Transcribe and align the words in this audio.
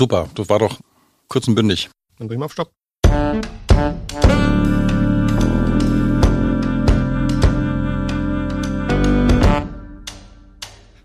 Super, 0.00 0.30
das 0.34 0.48
war 0.48 0.58
doch 0.58 0.80
kurz 1.28 1.46
und 1.46 1.56
bündig. 1.56 1.90
Dann 2.16 2.26
bringen 2.26 2.40
wir 2.40 2.46
auf 2.46 2.52
Stopp. 2.54 2.72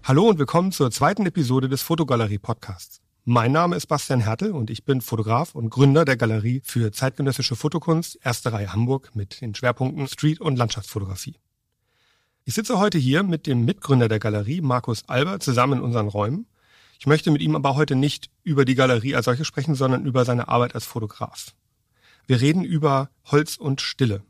Hallo 0.02 0.29
und 0.29 0.39
willkommen 0.39 0.71
zur 0.71 0.92
zweiten 0.92 1.26
Episode 1.26 1.68
des 1.68 1.81
Fotogalerie 1.81 2.38
Podcasts. 2.38 3.02
Mein 3.26 3.52
Name 3.52 3.76
ist 3.76 3.88
Bastian 3.88 4.21
Hertel 4.21 4.54
und 4.54 4.70
ich 4.70 4.86
bin 4.86 5.02
Fotograf 5.02 5.56
und 5.56 5.72
Gründer 5.72 6.06
der 6.06 6.16
Galerie 6.16 6.62
für 6.64 6.94
zeitgenössische 6.94 7.58
Fotokunst, 7.58 8.18
erste 8.24 8.54
Reihe 8.54 8.72
Hamburg 8.72 9.14
mit 9.14 9.42
den 9.42 9.54
Schwerpunkten 9.54 10.08
Street- 10.08 10.40
und 10.40 10.56
Landschaftsfotografie. 10.56 11.36
Ich 12.46 12.54
sitze 12.54 12.80
heute 12.80 12.98
hier 12.98 13.24
mit 13.24 13.46
dem 13.46 13.66
Mitgründer 13.66 14.08
der 14.08 14.20
Galerie, 14.20 14.62
Markus 14.62 15.04
Alber, 15.10 15.42
zusammen 15.42 15.80
in 15.80 15.84
unseren 15.84 16.08
Räumen. 16.08 16.48
Ich 17.00 17.08
möchte 17.08 17.32
mit 17.32 17.41
ihm 17.41 17.55
aber 17.55 17.76
heute 17.76 17.96
nicht 17.96 18.30
über 18.44 18.66
die 18.66 18.76
Galerie 18.76 19.16
als 19.16 19.26
solche 19.26 19.45
sprechen, 19.45 19.76
sondern 19.76 20.05
über 20.05 20.26
seine 20.26 20.48
Arbeit 20.48 20.76
als 20.76 20.86
Fotograf. 20.86 21.53
Wir 22.27 22.41
reden 22.41 22.63
über 22.63 23.09
Holz 23.26 23.58
und 23.58 23.81
Stille. 23.81 24.23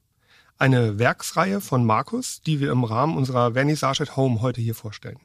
Eine 0.57 0.99
Werksreihe 0.99 1.61
von 1.61 1.85
Markus, 1.85 2.41
die 2.41 2.59
wir 2.59 2.71
im 2.71 2.83
Rahmen 2.83 3.17
unserer 3.17 3.53
Vernissage 3.53 4.01
at 4.01 4.15
Home 4.15 4.41
heute 4.41 4.61
hier 4.61 4.75
vorstellen. 4.75 5.19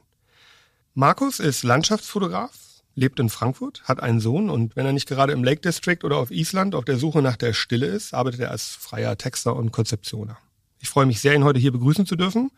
Markus 0.93 1.39
ist 1.39 1.63
Landschaftsfotograf, 1.63 2.51
lebt 2.95 3.19
in 3.19 3.29
Frankfurt, 3.29 3.83
hat 3.85 4.01
einen 4.01 4.19
Sohn 4.19 4.49
und 4.49 4.75
wenn 4.75 4.85
er 4.85 4.91
nicht 4.91 5.07
gerade 5.07 5.31
im 5.31 5.43
Lake 5.43 5.61
District 5.61 6.03
oder 6.03 6.17
auf 6.17 6.31
Island 6.31 6.75
auf 6.75 6.85
der 6.85 6.97
Suche 6.97 7.21
nach 7.21 7.37
der 7.37 7.53
Stille 7.53 7.87
ist, 7.87 8.13
arbeitet 8.13 8.41
er 8.41 8.51
als 8.51 8.67
freier 8.67 9.17
Texter 9.17 9.55
und 9.55 9.71
Konzeptioner. 9.71 10.37
Ich 10.79 10.89
freue 10.89 11.05
mich 11.05 11.21
sehr, 11.21 11.33
ihn 11.33 11.43
heute 11.43 11.59
hier 11.59 11.71
begrüßen 11.71 12.05
zu 12.05 12.15
dürfen. 12.15 12.51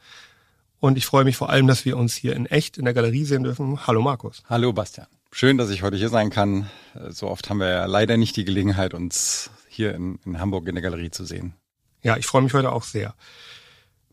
Und 0.83 0.97
ich 0.97 1.05
freue 1.05 1.23
mich 1.23 1.37
vor 1.37 1.49
allem, 1.49 1.65
dass 1.67 1.85
wir 1.85 1.95
uns 1.95 2.13
hier 2.13 2.35
in 2.35 2.45
echt 2.45 2.77
in 2.77 2.83
der 2.83 2.93
Galerie 2.93 3.23
sehen 3.23 3.45
dürfen. 3.45 3.87
Hallo 3.87 4.01
Markus. 4.01 4.43
Hallo 4.49 4.73
Bastian. 4.73 5.07
Schön, 5.31 5.57
dass 5.57 5.69
ich 5.69 5.81
heute 5.81 5.95
hier 5.95 6.09
sein 6.09 6.29
kann. 6.29 6.69
So 7.07 7.29
oft 7.29 7.49
haben 7.49 7.61
wir 7.61 7.69
ja 7.69 7.85
leider 7.85 8.17
nicht 8.17 8.35
die 8.35 8.43
Gelegenheit, 8.43 8.93
uns 8.93 9.49
hier 9.69 9.95
in, 9.95 10.19
in 10.25 10.41
Hamburg 10.41 10.67
in 10.67 10.75
der 10.75 10.81
Galerie 10.81 11.09
zu 11.09 11.23
sehen. 11.23 11.53
Ja, 12.01 12.17
ich 12.17 12.25
freue 12.25 12.41
mich 12.41 12.53
heute 12.53 12.73
auch 12.73 12.83
sehr. 12.83 13.15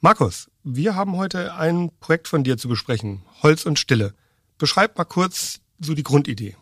Markus, 0.00 0.48
wir 0.62 0.94
haben 0.94 1.16
heute 1.16 1.54
ein 1.54 1.90
Projekt 1.98 2.28
von 2.28 2.44
dir 2.44 2.56
zu 2.56 2.68
besprechen. 2.68 3.24
Holz 3.42 3.66
und 3.66 3.80
Stille. 3.80 4.14
Beschreib 4.56 4.96
mal 4.96 5.06
kurz 5.06 5.58
so 5.80 5.94
die 5.94 6.04
Grundidee. 6.04 6.56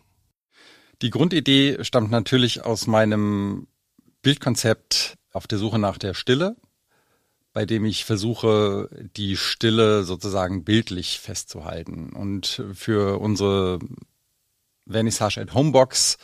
Die 1.02 1.10
Grundidee 1.10 1.84
stammt 1.84 2.10
natürlich 2.10 2.64
aus 2.64 2.86
meinem 2.86 3.66
Bildkonzept 4.22 5.16
auf 5.34 5.46
der 5.46 5.58
Suche 5.58 5.78
nach 5.78 5.98
der 5.98 6.14
Stille, 6.14 6.56
bei 7.58 7.66
dem 7.66 7.84
ich 7.84 8.04
versuche, 8.04 8.88
die 9.16 9.36
Stille 9.36 10.04
sozusagen 10.04 10.62
bildlich 10.62 11.18
festzuhalten. 11.18 12.10
Und 12.10 12.62
für 12.72 13.18
unsere 13.18 13.80
Vernissage 14.88 15.40
at 15.40 15.54
Homebox 15.54 16.18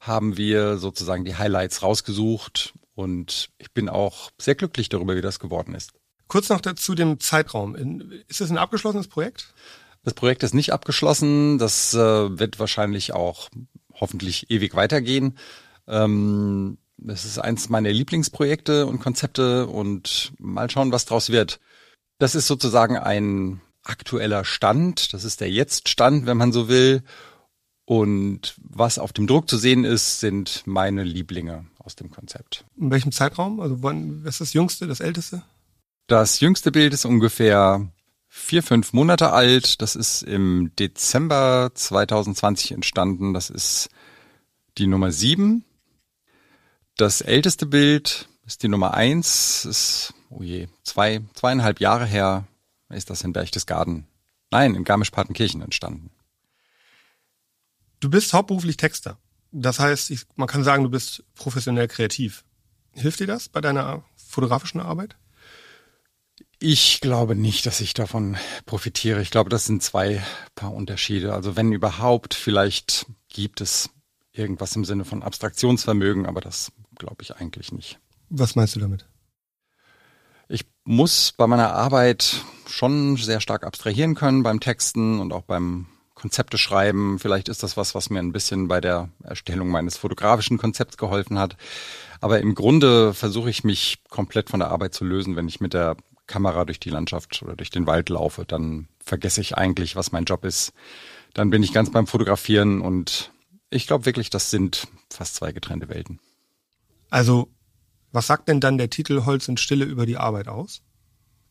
haben 0.00 0.36
wir 0.36 0.78
sozusagen 0.78 1.24
die 1.24 1.36
Highlights 1.36 1.84
rausgesucht 1.84 2.74
und 2.96 3.50
ich 3.58 3.70
bin 3.70 3.88
auch 3.88 4.32
sehr 4.42 4.56
glücklich 4.56 4.88
darüber, 4.88 5.14
wie 5.14 5.20
das 5.20 5.38
geworden 5.38 5.76
ist. 5.76 5.92
Kurz 6.26 6.48
noch 6.48 6.60
dazu 6.60 6.96
dem 6.96 7.20
Zeitraum. 7.20 7.76
Ist 8.26 8.40
das 8.40 8.50
ein 8.50 8.58
abgeschlossenes 8.58 9.06
Projekt? 9.06 9.54
Das 10.02 10.14
Projekt 10.14 10.42
ist 10.42 10.54
nicht 10.54 10.72
abgeschlossen. 10.72 11.58
Das 11.58 11.94
äh, 11.94 11.98
wird 12.36 12.58
wahrscheinlich 12.58 13.12
auch 13.12 13.48
hoffentlich 13.94 14.50
ewig 14.50 14.74
weitergehen. 14.74 15.38
Ähm, 15.86 16.78
das 17.02 17.24
ist 17.24 17.38
eins 17.38 17.68
meiner 17.68 17.90
Lieblingsprojekte 17.90 18.86
und 18.86 19.00
Konzepte 19.00 19.66
und 19.66 20.32
mal 20.38 20.70
schauen, 20.70 20.92
was 20.92 21.06
draus 21.06 21.30
wird. 21.30 21.60
Das 22.18 22.34
ist 22.34 22.46
sozusagen 22.46 22.96
ein 22.96 23.60
aktueller 23.82 24.44
Stand. 24.44 25.12
Das 25.14 25.24
ist 25.24 25.40
der 25.40 25.50
Jetzt-Stand, 25.50 26.26
wenn 26.26 26.36
man 26.36 26.52
so 26.52 26.68
will. 26.68 27.02
Und 27.86 28.54
was 28.62 28.98
auf 28.98 29.12
dem 29.12 29.26
Druck 29.26 29.48
zu 29.48 29.56
sehen 29.56 29.84
ist, 29.84 30.20
sind 30.20 30.62
meine 30.66 31.02
Lieblinge 31.02 31.66
aus 31.78 31.96
dem 31.96 32.10
Konzept. 32.10 32.64
In 32.76 32.90
welchem 32.90 33.10
Zeitraum? 33.10 33.60
Also 33.60 33.82
wann 33.82 34.24
was 34.24 34.34
ist 34.34 34.40
das 34.40 34.52
jüngste, 34.52 34.86
das 34.86 35.00
älteste? 35.00 35.42
Das 36.06 36.40
jüngste 36.40 36.70
Bild 36.70 36.92
ist 36.92 37.04
ungefähr 37.04 37.90
vier, 38.28 38.62
fünf 38.62 38.92
Monate 38.92 39.32
alt. 39.32 39.80
Das 39.82 39.96
ist 39.96 40.22
im 40.22 40.70
Dezember 40.78 41.72
2020 41.74 42.72
entstanden. 42.72 43.34
Das 43.34 43.50
ist 43.50 43.88
die 44.78 44.86
Nummer 44.86 45.10
sieben. 45.10 45.64
Das 47.00 47.22
älteste 47.22 47.64
Bild 47.64 48.28
ist 48.44 48.62
die 48.62 48.68
Nummer 48.68 48.92
eins. 48.92 49.64
Ist, 49.64 50.12
oh 50.28 50.42
je, 50.42 50.68
zwei, 50.82 51.22
zweieinhalb 51.32 51.80
Jahre 51.80 52.04
her 52.04 52.46
ist 52.90 53.08
das 53.08 53.22
in 53.22 53.32
Berchtesgaden. 53.32 54.06
Nein, 54.50 54.74
in 54.74 54.84
Garmisch-Partenkirchen 54.84 55.62
entstanden. 55.62 56.10
Du 58.00 58.10
bist 58.10 58.34
hauptberuflich 58.34 58.76
Texter. 58.76 59.16
Das 59.50 59.78
heißt, 59.80 60.10
ich, 60.10 60.26
man 60.36 60.46
kann 60.46 60.62
sagen, 60.62 60.82
du 60.82 60.90
bist 60.90 61.24
professionell 61.36 61.88
kreativ. 61.88 62.44
Hilft 62.92 63.20
dir 63.20 63.26
das 63.26 63.48
bei 63.48 63.62
deiner 63.62 64.04
fotografischen 64.16 64.82
Arbeit? 64.82 65.16
Ich 66.58 67.00
glaube 67.00 67.34
nicht, 67.34 67.64
dass 67.64 67.80
ich 67.80 67.94
davon 67.94 68.36
profitiere. 68.66 69.22
Ich 69.22 69.30
glaube, 69.30 69.48
das 69.48 69.64
sind 69.64 69.82
zwei 69.82 70.22
paar 70.54 70.74
Unterschiede. 70.74 71.32
Also 71.32 71.56
wenn 71.56 71.72
überhaupt, 71.72 72.34
vielleicht 72.34 73.06
gibt 73.30 73.62
es 73.62 73.88
irgendwas 74.32 74.76
im 74.76 74.84
Sinne 74.84 75.06
von 75.06 75.22
Abstraktionsvermögen, 75.22 76.26
aber 76.26 76.42
das 76.42 76.70
glaube 77.00 77.22
ich 77.22 77.34
eigentlich 77.34 77.72
nicht. 77.72 77.98
Was 78.28 78.54
meinst 78.54 78.76
du 78.76 78.80
damit? 78.80 79.06
Ich 80.48 80.64
muss 80.84 81.32
bei 81.32 81.46
meiner 81.46 81.72
Arbeit 81.72 82.44
schon 82.68 83.16
sehr 83.16 83.40
stark 83.40 83.64
abstrahieren 83.64 84.14
können 84.14 84.44
beim 84.44 84.60
Texten 84.60 85.18
und 85.18 85.32
auch 85.32 85.42
beim 85.42 85.86
Konzepte 86.14 86.58
schreiben. 86.58 87.18
Vielleicht 87.18 87.48
ist 87.48 87.62
das 87.62 87.76
was, 87.76 87.94
was 87.94 88.10
mir 88.10 88.18
ein 88.20 88.32
bisschen 88.32 88.68
bei 88.68 88.80
der 88.80 89.08
Erstellung 89.22 89.68
meines 89.68 89.96
fotografischen 89.96 90.58
Konzepts 90.58 90.96
geholfen 90.96 91.38
hat. 91.38 91.56
Aber 92.20 92.40
im 92.40 92.54
Grunde 92.54 93.14
versuche 93.14 93.50
ich 93.50 93.64
mich 93.64 94.02
komplett 94.10 94.50
von 94.50 94.60
der 94.60 94.70
Arbeit 94.70 94.92
zu 94.92 95.04
lösen, 95.04 95.34
wenn 95.34 95.48
ich 95.48 95.60
mit 95.60 95.72
der 95.72 95.96
Kamera 96.26 96.64
durch 96.64 96.78
die 96.78 96.90
Landschaft 96.90 97.42
oder 97.42 97.56
durch 97.56 97.70
den 97.70 97.86
Wald 97.86 98.08
laufe, 98.08 98.44
dann 98.44 98.88
vergesse 99.04 99.40
ich 99.40 99.56
eigentlich, 99.56 99.96
was 99.96 100.12
mein 100.12 100.24
Job 100.24 100.44
ist. 100.44 100.72
Dann 101.34 101.50
bin 101.50 101.62
ich 101.62 101.72
ganz 101.72 101.90
beim 101.90 102.06
Fotografieren 102.06 102.80
und 102.80 103.32
ich 103.70 103.86
glaube 103.86 104.06
wirklich, 104.06 104.30
das 104.30 104.50
sind 104.50 104.86
fast 105.10 105.34
zwei 105.34 105.52
getrennte 105.52 105.88
Welten. 105.88 106.20
Also, 107.10 107.52
was 108.12 108.26
sagt 108.26 108.48
denn 108.48 108.60
dann 108.60 108.78
der 108.78 108.90
Titel 108.90 109.24
Holz 109.24 109.48
und 109.48 109.60
Stille 109.60 109.84
über 109.84 110.06
die 110.06 110.16
Arbeit 110.16 110.48
aus? 110.48 110.82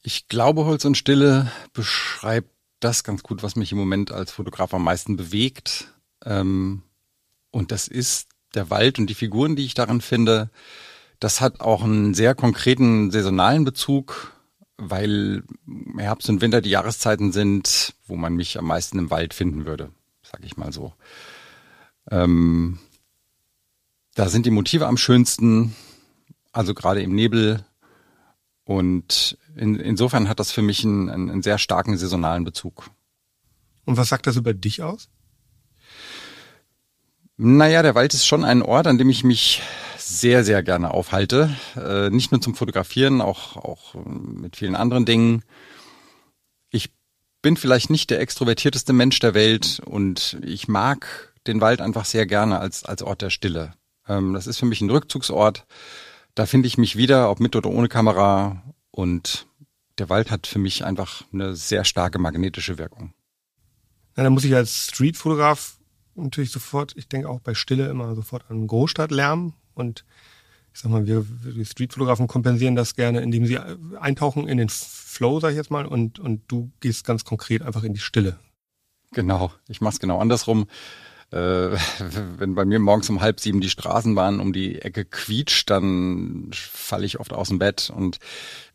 Ich 0.02 0.28
glaube, 0.28 0.66
Holz 0.66 0.86
und 0.86 0.97
Stille 0.97 1.52
beschreibt 1.74 2.50
das 2.80 3.03
ganz 3.03 3.24
gut, 3.24 3.44
was 3.44 3.56
mich 3.56 3.72
im 3.72 3.78
Moment 3.78 4.12
als 4.12 4.31
Fotograf 4.31 4.74
am 4.74 4.84
meisten 4.84 5.18
bewegt. 5.18 5.94
Ähm, 6.25 6.84
und 7.52 7.72
das 7.72 7.88
ist 7.88 8.30
der 8.56 8.70
Wald 8.70 9.00
und 9.00 9.08
die 9.08 9.16
Figuren, 9.16 9.56
die 9.56 9.66
ich 9.66 9.74
darin 9.74 10.02
finde. 10.02 10.50
Das 11.20 11.42
hat 11.42 11.59
auch 11.59 11.84
einen 11.84 12.14
sehr 12.14 12.34
konkreten 12.34 13.12
saisonalen 13.12 13.66
Bezug 13.66 14.34
weil 14.80 15.44
Herbst 15.97 16.30
und 16.30 16.41
Winter 16.41 16.62
die 16.62 16.70
Jahreszeiten 16.70 17.31
sind, 17.31 17.94
wo 18.08 18.16
man 18.16 18.34
mich 18.34 18.58
am 18.58 18.66
meisten 18.66 18.97
im 18.97 19.12
Wald 19.12 19.34
finden 19.34 19.66
würde, 19.66 19.91
sag 20.24 20.44
ich 20.44 20.58
mal 20.58 20.72
so. 20.72 20.94
Ähm, 22.09 22.80
da 24.19 24.28
sind 24.28 24.46
die 24.46 24.52
Motive 24.52 24.85
am 24.85 24.97
schönsten, 24.97 25.74
also 26.52 26.74
gerade 26.74 27.02
im 27.02 27.16
Nebel. 27.16 27.63
Und 28.66 29.38
in, 29.56 29.75
insofern 29.75 30.28
hat 30.28 30.41
das 30.41 30.52
für 30.52 30.62
mich 30.62 30.84
einen, 30.84 31.09
einen 31.09 31.41
sehr 31.41 31.57
starken 31.57 31.97
saisonalen 31.97 32.44
Bezug. 32.44 32.90
Und 33.85 33.96
was 33.96 34.09
sagt 34.09 34.28
das 34.28 34.35
über 34.35 34.53
dich 34.53 34.84
aus? 34.84 35.08
Naja, 37.38 37.81
der 37.81 37.96
Wald 37.96 38.13
ist 38.13 38.28
schon 38.28 38.44
ein 38.44 38.62
Ort, 38.62 38.88
an 38.88 38.97
dem 38.97 39.09
ich 39.09 39.24
mich 39.24 39.62
sehr, 39.97 40.44
sehr 40.44 40.63
gerne 40.63 40.91
aufhalte. 40.91 41.56
Äh, 41.78 42.09
nicht 42.09 42.34
nur 42.34 42.41
zum 42.41 42.56
Fotografieren, 42.56 43.22
auch, 43.22 43.56
auch 43.56 43.96
mit 44.03 44.58
vielen 44.58 44.75
anderen 44.75 45.06
Dingen. 45.06 45.44
Ich 46.72 46.91
bin 47.41 47.56
vielleicht 47.56 47.90
nicht 47.90 48.09
der 48.09 48.19
extrovertierteste 48.19 48.91
Mensch 48.91 49.18
der 49.19 49.34
Welt 49.34 49.81
und 49.85 50.38
ich 50.44 50.68
mag 50.68 51.34
den 51.47 51.62
Wald 51.62 51.79
einfach 51.79 52.03
sehr 52.03 52.25
gerne 52.25 52.59
als, 52.59 52.84
als 52.84 53.02
Ort 53.02 53.22
der 53.22 53.29
Stille. 53.29 53.78
Ähm, 54.09 54.34
das 54.34 54.47
ist 54.47 54.58
für 54.58 54.66
mich 54.66 54.82
ein 54.82 54.90
Rückzugsort. 54.90 55.66
Da 56.35 56.46
finde 56.46 56.67
ich 56.67 56.78
mich 56.78 56.97
wieder, 56.97 57.29
ob 57.29 57.40
mit 57.40 57.56
oder 57.56 57.70
ohne 57.70 57.88
Kamera. 57.88 58.61
Und 58.91 59.47
der 60.00 60.09
Wald 60.09 60.32
hat 60.32 60.47
für 60.47 60.59
mich 60.59 60.84
einfach 60.84 61.23
eine 61.32 61.56
sehr 61.56 61.85
starke 61.85 62.20
magnetische 62.20 62.78
Wirkung. 62.78 63.14
Na, 64.16 64.23
da 64.23 64.29
muss 64.29 64.44
ich 64.44 64.56
als 64.56 64.88
Streetfotograf 64.88 65.78
natürlich 66.16 66.52
sofort, 66.52 66.94
ich 66.97 67.08
denke 67.08 67.29
auch 67.29 67.40
bei 67.40 67.53
Stille 67.53 67.90
immer 67.90 68.14
sofort 68.16 68.50
an 68.50 68.67
Großstadtlärm 68.67 69.53
und 69.73 70.03
ich 70.73 70.82
sag 70.82 70.91
mal, 70.91 71.08
wir, 71.08 71.26
wir 71.44 71.66
Streetfotografen 71.66 72.28
kompensieren 72.28 72.76
das 72.76 72.96
gerne, 72.96 73.22
indem 73.22 73.46
sie 73.46 73.58
eintauchen 74.00 74.47
in 74.47 74.58
den 74.58 74.70
Flow, 74.70 75.40
sag 75.40 75.52
ich 75.52 75.55
jetzt 75.55 75.72
mal, 75.72 75.85
und, 75.85 76.20
und 76.20 76.44
du 76.47 76.72
gehst 76.79 77.05
ganz 77.05 77.26
konkret 77.26 77.62
einfach 77.62 77.84
in 77.84 77.94
die 77.94 78.00
Stille. 78.00 78.40
Genau, 79.12 79.52
ich 79.67 79.82
mach's 79.82 80.00
genau 80.00 80.20
andersrum. 80.20 80.67
Äh, 81.31 81.37
wenn 82.37 82.55
bei 82.55 82.66
mir 82.66 82.79
morgens 82.79 83.09
um 83.09 83.22
halb 83.22 83.40
sieben 83.40 83.61
die 83.61 83.70
Straßenbahn 83.70 84.40
um 84.40 84.53
die 84.53 84.81
Ecke 84.81 85.05
quietscht, 85.05 85.70
dann 85.70 86.49
falle 86.53 87.05
ich 87.05 87.20
oft 87.20 87.34
aus 87.34 87.49
dem 87.49 87.59
Bett. 87.59 87.91
Und 87.96 88.20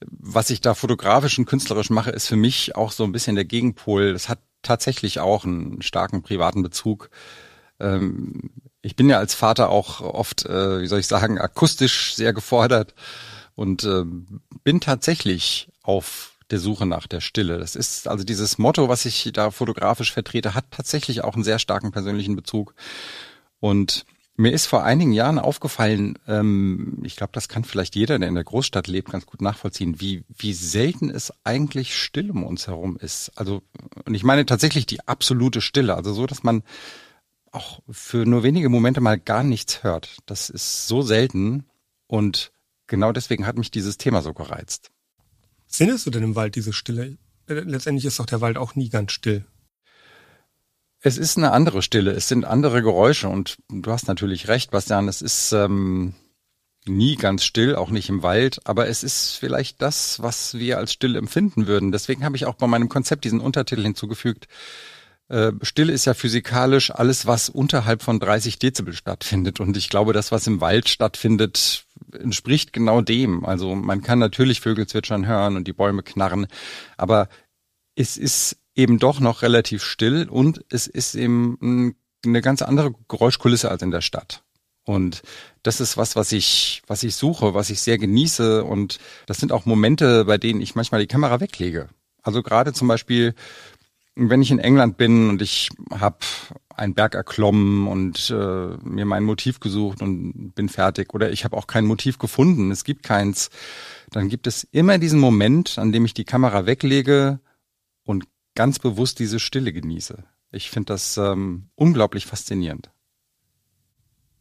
was 0.06 0.50
ich 0.50 0.60
da 0.60 0.74
fotografisch 0.74 1.38
und 1.38 1.46
künstlerisch 1.46 1.90
mache, 1.90 2.10
ist 2.10 2.28
für 2.28 2.36
mich 2.36 2.76
auch 2.76 2.92
so 2.92 3.04
ein 3.04 3.12
bisschen 3.12 3.36
der 3.36 3.44
Gegenpol. 3.44 4.12
Das 4.12 4.28
hat 4.28 4.40
tatsächlich 4.62 5.20
auch 5.20 5.44
einen 5.44 5.82
starken 5.82 6.22
privaten 6.22 6.62
Bezug. 6.62 7.10
Ähm, 7.80 8.50
Ich 8.82 8.96
bin 8.96 9.08
ja 9.08 9.18
als 9.18 9.34
Vater 9.34 9.70
auch 9.70 10.00
oft, 10.02 10.44
äh, 10.46 10.80
wie 10.82 10.86
soll 10.86 11.00
ich 11.00 11.06
sagen, 11.06 11.38
akustisch 11.38 12.14
sehr 12.14 12.32
gefordert 12.34 12.94
und 13.54 13.84
äh, 13.84 14.04
bin 14.62 14.80
tatsächlich 14.80 15.68
auf 15.82 16.33
der 16.54 16.60
Suche 16.60 16.86
nach 16.86 17.08
der 17.08 17.20
Stille. 17.20 17.58
Das 17.58 17.74
ist 17.74 18.06
also 18.06 18.22
dieses 18.22 18.58
Motto, 18.58 18.88
was 18.88 19.04
ich 19.06 19.28
da 19.32 19.50
fotografisch 19.50 20.12
vertrete, 20.12 20.54
hat 20.54 20.66
tatsächlich 20.70 21.24
auch 21.24 21.34
einen 21.34 21.42
sehr 21.42 21.58
starken 21.58 21.90
persönlichen 21.90 22.36
Bezug. 22.36 22.76
Und 23.58 24.06
mir 24.36 24.52
ist 24.52 24.66
vor 24.66 24.84
einigen 24.84 25.10
Jahren 25.10 25.40
aufgefallen, 25.40 26.16
ähm, 26.28 27.00
ich 27.02 27.16
glaube, 27.16 27.32
das 27.32 27.48
kann 27.48 27.64
vielleicht 27.64 27.96
jeder, 27.96 28.20
der 28.20 28.28
in 28.28 28.36
der 28.36 28.44
Großstadt 28.44 28.86
lebt, 28.86 29.10
ganz 29.10 29.26
gut 29.26 29.42
nachvollziehen, 29.42 30.00
wie, 30.00 30.22
wie 30.28 30.52
selten 30.52 31.10
es 31.10 31.32
eigentlich 31.42 31.96
still 31.96 32.30
um 32.30 32.44
uns 32.44 32.68
herum 32.68 32.96
ist. 33.00 33.32
Also, 33.34 33.62
und 34.04 34.14
ich 34.14 34.22
meine 34.22 34.46
tatsächlich 34.46 34.86
die 34.86 35.06
absolute 35.08 35.60
Stille, 35.60 35.96
also 35.96 36.12
so, 36.12 36.26
dass 36.26 36.44
man 36.44 36.62
auch 37.50 37.80
für 37.90 38.26
nur 38.26 38.44
wenige 38.44 38.68
Momente 38.68 39.00
mal 39.00 39.18
gar 39.18 39.42
nichts 39.42 39.82
hört. 39.82 40.18
Das 40.26 40.50
ist 40.50 40.86
so 40.86 41.02
selten 41.02 41.64
und 42.06 42.52
genau 42.86 43.10
deswegen 43.10 43.44
hat 43.44 43.58
mich 43.58 43.72
dieses 43.72 43.98
Thema 43.98 44.22
so 44.22 44.32
gereizt. 44.34 44.92
Findest 45.76 46.06
du 46.06 46.10
denn 46.10 46.22
im 46.22 46.36
Wald 46.36 46.54
diese 46.54 46.72
Stille? 46.72 47.18
Äh, 47.48 47.54
letztendlich 47.54 48.04
ist 48.04 48.20
doch 48.20 48.26
der 48.26 48.40
Wald 48.40 48.56
auch 48.56 48.76
nie 48.76 48.88
ganz 48.88 49.12
still. 49.12 49.44
Es 51.00 51.18
ist 51.18 51.36
eine 51.36 51.50
andere 51.50 51.82
Stille, 51.82 52.12
es 52.12 52.28
sind 52.28 52.44
andere 52.44 52.80
Geräusche 52.80 53.28
und 53.28 53.58
du 53.68 53.90
hast 53.90 54.08
natürlich 54.08 54.48
recht, 54.48 54.70
Bastian, 54.70 55.06
es 55.08 55.20
ist 55.20 55.52
ähm, 55.52 56.14
nie 56.86 57.16
ganz 57.16 57.44
still, 57.44 57.76
auch 57.76 57.90
nicht 57.90 58.08
im 58.08 58.22
Wald, 58.22 58.60
aber 58.64 58.88
es 58.88 59.02
ist 59.02 59.36
vielleicht 59.36 59.82
das, 59.82 60.22
was 60.22 60.54
wir 60.54 60.78
als 60.78 60.92
still 60.92 61.16
empfinden 61.16 61.66
würden. 61.66 61.92
Deswegen 61.92 62.24
habe 62.24 62.36
ich 62.36 62.46
auch 62.46 62.54
bei 62.54 62.66
meinem 62.66 62.88
Konzept 62.88 63.24
diesen 63.24 63.40
Untertitel 63.40 63.82
hinzugefügt. 63.82 64.46
Äh, 65.28 65.52
Stille 65.62 65.92
ist 65.92 66.04
ja 66.04 66.14
physikalisch 66.14 66.90
alles, 66.90 67.26
was 67.26 67.48
unterhalb 67.48 68.02
von 68.02 68.20
30 68.20 68.58
Dezibel 68.58 68.94
stattfindet. 68.94 69.60
Und 69.60 69.76
ich 69.76 69.90
glaube, 69.90 70.12
das, 70.12 70.30
was 70.30 70.46
im 70.46 70.60
Wald 70.60 70.88
stattfindet, 70.88 71.83
entspricht 72.14 72.72
genau 72.72 73.00
dem. 73.00 73.44
Also 73.44 73.74
man 73.74 74.02
kann 74.02 74.18
natürlich 74.18 74.60
Vögel 74.60 74.86
zwitschern 74.86 75.26
hören 75.26 75.56
und 75.56 75.66
die 75.66 75.72
Bäume 75.72 76.02
knarren, 76.02 76.46
aber 76.96 77.28
es 77.96 78.16
ist 78.16 78.56
eben 78.74 78.98
doch 78.98 79.20
noch 79.20 79.42
relativ 79.42 79.82
still 79.82 80.28
und 80.28 80.64
es 80.68 80.86
ist 80.86 81.14
eben 81.14 81.94
eine 82.24 82.40
ganz 82.42 82.62
andere 82.62 82.94
Geräuschkulisse 83.08 83.70
als 83.70 83.82
in 83.82 83.90
der 83.90 84.00
Stadt. 84.00 84.42
Und 84.84 85.22
das 85.62 85.80
ist 85.80 85.96
was, 85.96 86.14
was 86.14 86.32
ich, 86.32 86.82
was 86.86 87.02
ich 87.02 87.16
suche, 87.16 87.54
was 87.54 87.70
ich 87.70 87.80
sehr 87.80 87.98
genieße. 87.98 88.64
Und 88.64 88.98
das 89.26 89.38
sind 89.38 89.50
auch 89.50 89.64
Momente, 89.64 90.26
bei 90.26 90.36
denen 90.36 90.60
ich 90.60 90.74
manchmal 90.74 91.00
die 91.00 91.06
Kamera 91.06 91.40
weglege. 91.40 91.88
Also 92.22 92.42
gerade 92.42 92.72
zum 92.72 92.88
Beispiel, 92.88 93.34
wenn 94.14 94.42
ich 94.42 94.50
in 94.50 94.58
England 94.58 94.96
bin 94.96 95.30
und 95.30 95.42
ich 95.42 95.70
habe 95.90 96.18
einen 96.76 96.94
Berg 96.94 97.14
erklommen 97.14 97.86
und 97.86 98.30
äh, 98.30 98.76
mir 98.82 99.04
mein 99.04 99.24
Motiv 99.24 99.60
gesucht 99.60 100.02
und 100.02 100.52
bin 100.54 100.68
fertig 100.68 101.14
oder 101.14 101.30
ich 101.30 101.44
habe 101.44 101.56
auch 101.56 101.66
kein 101.66 101.84
Motiv 101.84 102.18
gefunden, 102.18 102.70
es 102.70 102.84
gibt 102.84 103.02
keins, 103.02 103.50
dann 104.10 104.28
gibt 104.28 104.46
es 104.46 104.64
immer 104.64 104.98
diesen 104.98 105.20
Moment, 105.20 105.78
an 105.78 105.92
dem 105.92 106.04
ich 106.04 106.14
die 106.14 106.24
Kamera 106.24 106.66
weglege 106.66 107.40
und 108.04 108.24
ganz 108.54 108.78
bewusst 108.78 109.18
diese 109.18 109.40
Stille 109.40 109.72
genieße. 109.72 110.24
Ich 110.52 110.70
finde 110.70 110.92
das 110.92 111.16
ähm, 111.16 111.68
unglaublich 111.74 112.26
faszinierend. 112.26 112.90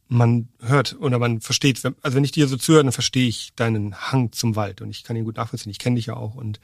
Man 0.08 0.48
hört 0.60 0.96
oder 1.00 1.18
man 1.18 1.40
versteht, 1.40 1.82
also 1.84 2.16
wenn 2.16 2.24
ich 2.24 2.32
dir 2.32 2.46
so 2.46 2.56
zuhöre, 2.56 2.84
dann 2.84 2.92
verstehe 2.92 3.26
ich 3.26 3.54
deinen 3.56 3.96
Hang 3.96 4.32
zum 4.32 4.54
Wald 4.54 4.80
und 4.80 4.90
ich 4.90 5.02
kann 5.02 5.16
ihn 5.16 5.24
gut 5.24 5.36
nachvollziehen. 5.36 5.70
Ich 5.70 5.78
kenne 5.78 5.96
dich 5.96 6.06
ja 6.06 6.16
auch 6.16 6.34
und 6.34 6.60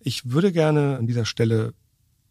ich 0.00 0.30
würde 0.30 0.52
gerne 0.52 0.96
an 0.96 1.06
dieser 1.06 1.24
Stelle 1.24 1.74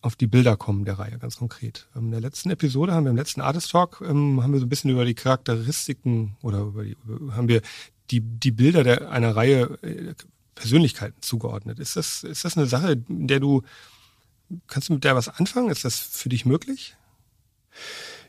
auf 0.01 0.15
die 0.15 0.27
Bilder 0.27 0.57
kommen 0.57 0.85
der 0.85 0.99
Reihe, 0.99 1.17
ganz 1.17 1.37
konkret. 1.37 1.87
Ähm, 1.95 2.05
in 2.05 2.11
der 2.11 2.21
letzten 2.21 2.49
Episode 2.49 2.93
haben 2.93 3.05
wir 3.05 3.11
im 3.11 3.17
letzten 3.17 3.41
Artist 3.41 3.71
Talk, 3.71 4.01
ähm, 4.01 4.41
haben 4.43 4.53
wir 4.53 4.59
so 4.59 4.65
ein 4.65 4.69
bisschen 4.69 4.91
über 4.91 5.05
die 5.05 5.15
Charakteristiken 5.15 6.37
oder 6.41 6.59
über 6.59 6.83
die, 6.83 6.95
haben 7.31 7.47
wir 7.47 7.61
die, 8.11 8.21
die 8.21 8.51
Bilder 8.51 8.83
der, 8.83 9.11
einer 9.11 9.35
Reihe 9.35 9.77
äh, 9.81 10.13
Persönlichkeiten 10.55 11.21
zugeordnet. 11.21 11.79
Ist 11.79 11.95
das, 11.95 12.23
ist 12.23 12.45
das 12.45 12.57
eine 12.57 12.65
Sache, 12.67 13.03
in 13.07 13.27
der 13.27 13.39
du 13.39 13.63
Kannst 14.67 14.89
du 14.89 14.93
mit 14.93 15.03
der 15.03 15.15
was 15.15 15.27
anfangen? 15.27 15.69
Ist 15.69 15.85
das 15.85 15.99
für 15.99 16.29
dich 16.29 16.45
möglich? 16.45 16.95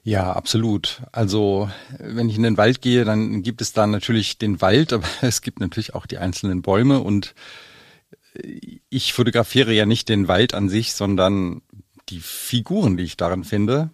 Ja, 0.02 0.32
absolut. 0.32 1.02
Also 1.12 1.70
wenn 1.98 2.28
ich 2.28 2.36
in 2.36 2.42
den 2.42 2.56
Wald 2.56 2.80
gehe, 2.80 3.04
dann 3.04 3.42
gibt 3.42 3.60
es 3.60 3.72
da 3.72 3.86
natürlich 3.86 4.38
den 4.38 4.60
Wald, 4.60 4.92
aber 4.92 5.06
es 5.20 5.42
gibt 5.42 5.60
natürlich 5.60 5.94
auch 5.94 6.06
die 6.06 6.18
einzelnen 6.18 6.62
Bäume 6.62 7.00
und 7.00 7.34
ich 8.90 9.12
fotografiere 9.12 9.72
ja 9.72 9.86
nicht 9.86 10.08
den 10.08 10.28
Wald 10.28 10.54
an 10.54 10.68
sich, 10.68 10.94
sondern 10.94 11.62
die 12.08 12.20
Figuren, 12.20 12.96
die 12.96 13.04
ich 13.04 13.16
darin 13.16 13.44
finde. 13.44 13.90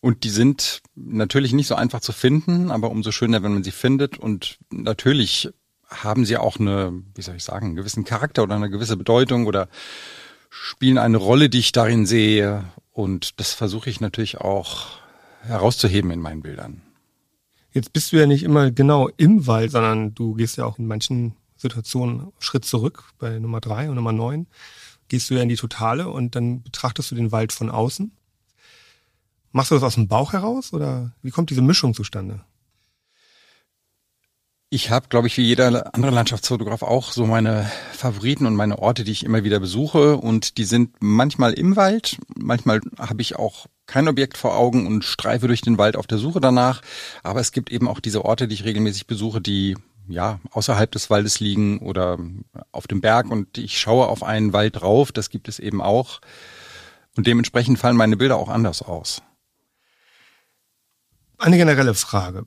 Und 0.00 0.24
die 0.24 0.30
sind 0.30 0.82
natürlich 0.94 1.52
nicht 1.52 1.66
so 1.66 1.74
einfach 1.74 2.00
zu 2.00 2.12
finden, 2.12 2.70
aber 2.70 2.90
umso 2.90 3.10
schöner, 3.10 3.42
wenn 3.42 3.54
man 3.54 3.64
sie 3.64 3.72
findet. 3.72 4.18
Und 4.18 4.58
natürlich 4.70 5.48
haben 5.88 6.24
sie 6.24 6.36
auch 6.36 6.60
eine, 6.60 7.02
wie 7.14 7.22
soll 7.22 7.36
ich 7.36 7.44
sagen, 7.44 7.66
einen 7.66 7.76
gewissen 7.76 8.04
Charakter 8.04 8.42
oder 8.42 8.54
eine 8.54 8.70
gewisse 8.70 8.96
Bedeutung 8.96 9.46
oder 9.46 9.68
spielen 10.50 10.98
eine 10.98 11.16
Rolle, 11.16 11.48
die 11.48 11.58
ich 11.58 11.72
darin 11.72 12.06
sehe. 12.06 12.64
Und 12.92 13.40
das 13.40 13.54
versuche 13.54 13.90
ich 13.90 14.00
natürlich 14.00 14.38
auch 14.38 14.86
herauszuheben 15.42 16.10
in 16.10 16.20
meinen 16.20 16.42
Bildern. 16.42 16.82
Jetzt 17.72 17.92
bist 17.92 18.12
du 18.12 18.16
ja 18.16 18.26
nicht 18.26 18.44
immer 18.44 18.70
genau 18.70 19.08
im 19.16 19.46
Wald, 19.46 19.72
sondern 19.72 20.14
du 20.14 20.34
gehst 20.34 20.56
ja 20.56 20.64
auch 20.64 20.78
in 20.78 20.86
manchen 20.86 21.34
Situationen 21.58 22.32
Schritt 22.38 22.64
zurück. 22.64 23.04
Bei 23.18 23.38
Nummer 23.38 23.60
drei 23.60 23.88
und 23.88 23.96
Nummer 23.96 24.12
neun 24.12 24.46
gehst 25.08 25.28
du 25.28 25.34
ja 25.34 25.42
in 25.42 25.48
die 25.48 25.56
Totale 25.56 26.08
und 26.08 26.34
dann 26.34 26.62
betrachtest 26.62 27.10
du 27.10 27.14
den 27.14 27.32
Wald 27.32 27.52
von 27.52 27.70
außen. 27.70 28.12
Machst 29.52 29.70
du 29.70 29.74
das 29.74 29.84
aus 29.84 29.94
dem 29.94 30.08
Bauch 30.08 30.32
heraus 30.32 30.72
oder 30.72 31.12
wie 31.22 31.30
kommt 31.30 31.50
diese 31.50 31.62
Mischung 31.62 31.94
zustande? 31.94 32.44
Ich 34.70 34.90
habe, 34.90 35.08
glaube 35.08 35.28
ich, 35.28 35.36
wie 35.38 35.44
jeder 35.44 35.94
andere 35.94 36.12
Landschaftsfotograf 36.12 36.82
auch 36.82 37.12
so 37.12 37.24
meine 37.24 37.70
Favoriten 37.92 38.44
und 38.44 38.54
meine 38.54 38.78
Orte, 38.78 39.02
die 39.02 39.12
ich 39.12 39.24
immer 39.24 39.42
wieder 39.42 39.60
besuche. 39.60 40.18
Und 40.18 40.58
die 40.58 40.64
sind 40.64 40.94
manchmal 41.00 41.54
im 41.54 41.74
Wald, 41.74 42.18
manchmal 42.36 42.82
habe 42.98 43.22
ich 43.22 43.36
auch 43.36 43.66
kein 43.86 44.08
Objekt 44.08 44.36
vor 44.36 44.54
Augen 44.54 44.86
und 44.86 45.04
streife 45.04 45.46
durch 45.46 45.62
den 45.62 45.78
Wald 45.78 45.96
auf 45.96 46.06
der 46.06 46.18
Suche 46.18 46.40
danach. 46.40 46.82
Aber 47.22 47.40
es 47.40 47.52
gibt 47.52 47.72
eben 47.72 47.88
auch 47.88 47.98
diese 47.98 48.26
Orte, 48.26 48.46
die 48.46 48.54
ich 48.54 48.64
regelmäßig 48.64 49.06
besuche, 49.06 49.40
die 49.40 49.78
ja 50.08 50.40
außerhalb 50.50 50.90
des 50.90 51.10
Waldes 51.10 51.40
liegen 51.40 51.78
oder 51.80 52.18
auf 52.72 52.86
dem 52.86 53.00
Berg 53.00 53.30
und 53.30 53.58
ich 53.58 53.78
schaue 53.78 54.08
auf 54.08 54.22
einen 54.22 54.52
Wald 54.52 54.80
drauf. 54.80 55.12
Das 55.12 55.30
gibt 55.30 55.48
es 55.48 55.58
eben 55.58 55.80
auch. 55.80 56.20
Und 57.16 57.26
dementsprechend 57.26 57.78
fallen 57.78 57.96
meine 57.96 58.16
Bilder 58.16 58.36
auch 58.36 58.48
anders 58.48 58.82
aus. 58.82 59.22
Eine 61.38 61.56
generelle 61.56 61.94
Frage. 61.94 62.46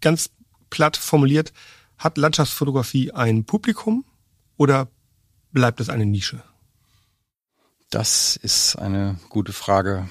Ganz 0.00 0.30
platt 0.70 0.96
formuliert, 0.96 1.52
hat 1.98 2.18
Landschaftsfotografie 2.18 3.12
ein 3.12 3.44
Publikum 3.44 4.04
oder 4.56 4.88
bleibt 5.52 5.80
es 5.80 5.88
eine 5.88 6.06
Nische? 6.06 6.42
Das 7.90 8.36
ist 8.36 8.76
eine 8.76 9.18
gute 9.28 9.52
Frage. 9.52 10.08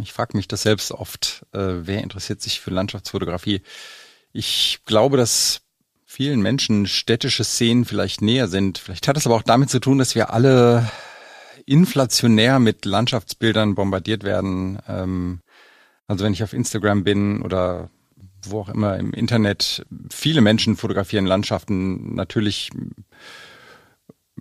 Ich 0.00 0.12
frage 0.12 0.36
mich 0.36 0.48
das 0.48 0.62
selbst 0.62 0.92
oft, 0.92 1.44
äh, 1.52 1.58
wer 1.58 2.02
interessiert 2.02 2.40
sich 2.40 2.60
für 2.60 2.70
Landschaftsfotografie? 2.70 3.62
Ich 4.32 4.80
glaube, 4.86 5.16
dass 5.16 5.63
vielen 6.14 6.42
Menschen 6.42 6.86
städtische 6.86 7.42
Szenen 7.42 7.84
vielleicht 7.84 8.22
näher 8.22 8.46
sind. 8.46 8.78
Vielleicht 8.78 9.08
hat 9.08 9.16
es 9.16 9.26
aber 9.26 9.34
auch 9.34 9.42
damit 9.42 9.68
zu 9.68 9.80
tun, 9.80 9.98
dass 9.98 10.14
wir 10.14 10.32
alle 10.32 10.88
inflationär 11.66 12.60
mit 12.60 12.84
Landschaftsbildern 12.84 13.74
bombardiert 13.74 14.22
werden. 14.22 14.78
Ähm, 14.86 15.40
also 16.06 16.24
wenn 16.24 16.32
ich 16.32 16.44
auf 16.44 16.52
Instagram 16.52 17.02
bin 17.02 17.42
oder 17.42 17.90
wo 18.42 18.60
auch 18.60 18.68
immer 18.68 18.96
im 18.96 19.12
Internet, 19.12 19.84
viele 20.08 20.40
Menschen 20.40 20.76
fotografieren 20.76 21.26
Landschaften 21.26 22.14
natürlich 22.14 22.70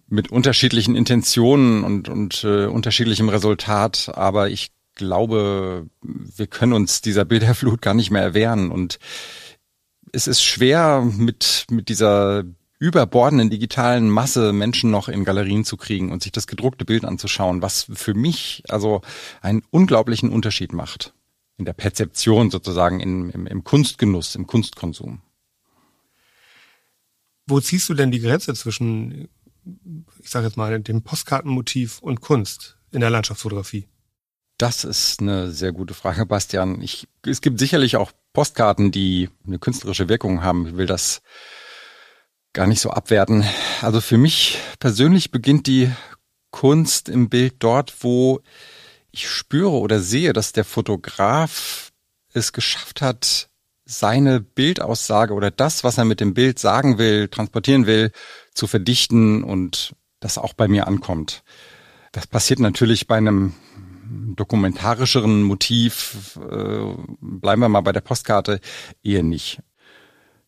mit 0.08 0.30
unterschiedlichen 0.30 0.96
Intentionen 0.96 1.84
und, 1.84 2.08
und 2.08 2.44
äh, 2.44 2.66
unterschiedlichem 2.66 3.30
Resultat, 3.30 4.12
aber 4.14 4.50
ich 4.50 4.72
glaube, 4.94 5.88
wir 6.02 6.46
können 6.46 6.74
uns 6.74 7.02
dieser 7.02 7.26
Bilderflut 7.26 7.82
gar 7.82 7.96
nicht 7.96 8.12
mehr 8.12 8.22
erwehren 8.22 8.70
und 8.70 9.00
es 10.14 10.28
ist 10.28 10.44
schwer 10.44 11.02
mit, 11.02 11.66
mit 11.70 11.90
dieser 11.90 12.44
überbordenden 12.80 13.50
digitalen 13.50 14.10
Masse 14.10 14.54
Menschen 14.54 14.92
noch 14.92 15.10
in 15.10 15.26
Galerien 15.26 15.66
zu 15.66 15.76
kriegen 15.76 16.12
und 16.12 16.22
sich 16.22 16.32
das 16.32 16.48
gedruckte 16.48 16.86
Bild 16.86 17.04
anzuschauen, 17.04 17.62
was 17.62 17.88
für 17.92 18.14
mich 18.14 18.64
also 18.70 19.02
einen 19.42 19.64
unglaublichen 19.72 20.30
Unterschied 20.30 20.72
macht 20.72 21.14
in 21.58 21.66
der 21.66 21.74
Perzeption 21.74 22.52
sozusagen, 22.52 23.00
in, 23.00 23.30
im, 23.32 23.48
im 23.48 23.64
Kunstgenuss, 23.64 24.36
im 24.36 24.48
Kunstkonsum. 24.48 25.22
Wo 27.48 27.60
ziehst 27.60 27.90
du 27.90 27.94
denn 27.94 28.12
die 28.12 28.20
Grenze 28.20 28.54
zwischen, 28.54 29.30
ich 30.22 30.30
sage 30.30 30.46
jetzt 30.46 30.58
mal, 30.58 30.80
dem 30.80 31.02
Postkartenmotiv 31.04 32.00
und 32.00 32.22
Kunst 32.22 32.78
in 32.92 33.02
der 33.02 33.10
Landschaftsfotografie? 33.10 33.88
Das 34.58 34.84
ist 34.84 35.20
eine 35.22 35.52
sehr 35.52 35.72
gute 35.72 35.94
Frage, 35.94 36.26
Bastian. 36.26 36.82
Ich, 36.82 37.08
es 37.26 37.42
gibt 37.42 37.60
sicherlich 37.60 37.98
auch 37.98 38.12
Postkarten, 38.34 38.92
die 38.92 39.30
eine 39.46 39.60
künstlerische 39.60 40.10
Wirkung 40.10 40.44
haben. 40.44 40.68
Ich 40.68 40.78
will 40.78 40.88
das 40.88 41.22
gar 42.52 42.68
nicht 42.68 42.82
so 42.82 42.90
abwerten. 42.90 43.44
Also 43.82 44.02
für 44.02 44.18
mich 44.18 44.60
persönlich 44.80 45.32
beginnt 45.32 45.68
die 45.68 45.92
Kunst 46.52 47.10
im 47.10 47.30
Bild 47.30 47.56
dort, 47.60 47.94
wo 48.02 48.42
ich 49.12 49.30
spüre 49.30 49.72
oder 49.72 50.00
sehe, 50.00 50.34
dass 50.34 50.52
der 50.52 50.66
Fotograf 50.66 51.92
es 52.34 52.54
geschafft 52.54 53.02
hat, 53.02 53.50
seine 53.86 54.40
Bildaussage 54.40 55.34
oder 55.34 55.52
das, 55.52 55.84
was 55.84 55.98
er 55.98 56.06
mit 56.06 56.20
dem 56.20 56.34
Bild 56.34 56.58
sagen 56.58 56.98
will, 56.98 57.28
transportieren 57.28 57.86
will, 57.86 58.12
zu 58.54 58.66
verdichten 58.68 59.44
und 59.44 59.96
das 60.20 60.38
auch 60.38 60.54
bei 60.54 60.68
mir 60.68 60.88
ankommt. 60.88 61.44
Das 62.12 62.28
passiert 62.28 62.60
natürlich 62.60 63.08
bei 63.08 63.18
einem 63.18 63.54
dokumentarischeren 64.36 65.44
Motiv, 65.44 66.38
äh, 66.38 66.96
bleiben 67.22 67.62
wir 67.62 67.70
mal 67.70 67.82
bei 67.82 67.92
der 67.92 68.02
Postkarte, 68.02 68.60
eher 69.04 69.24
nicht. 69.24 69.62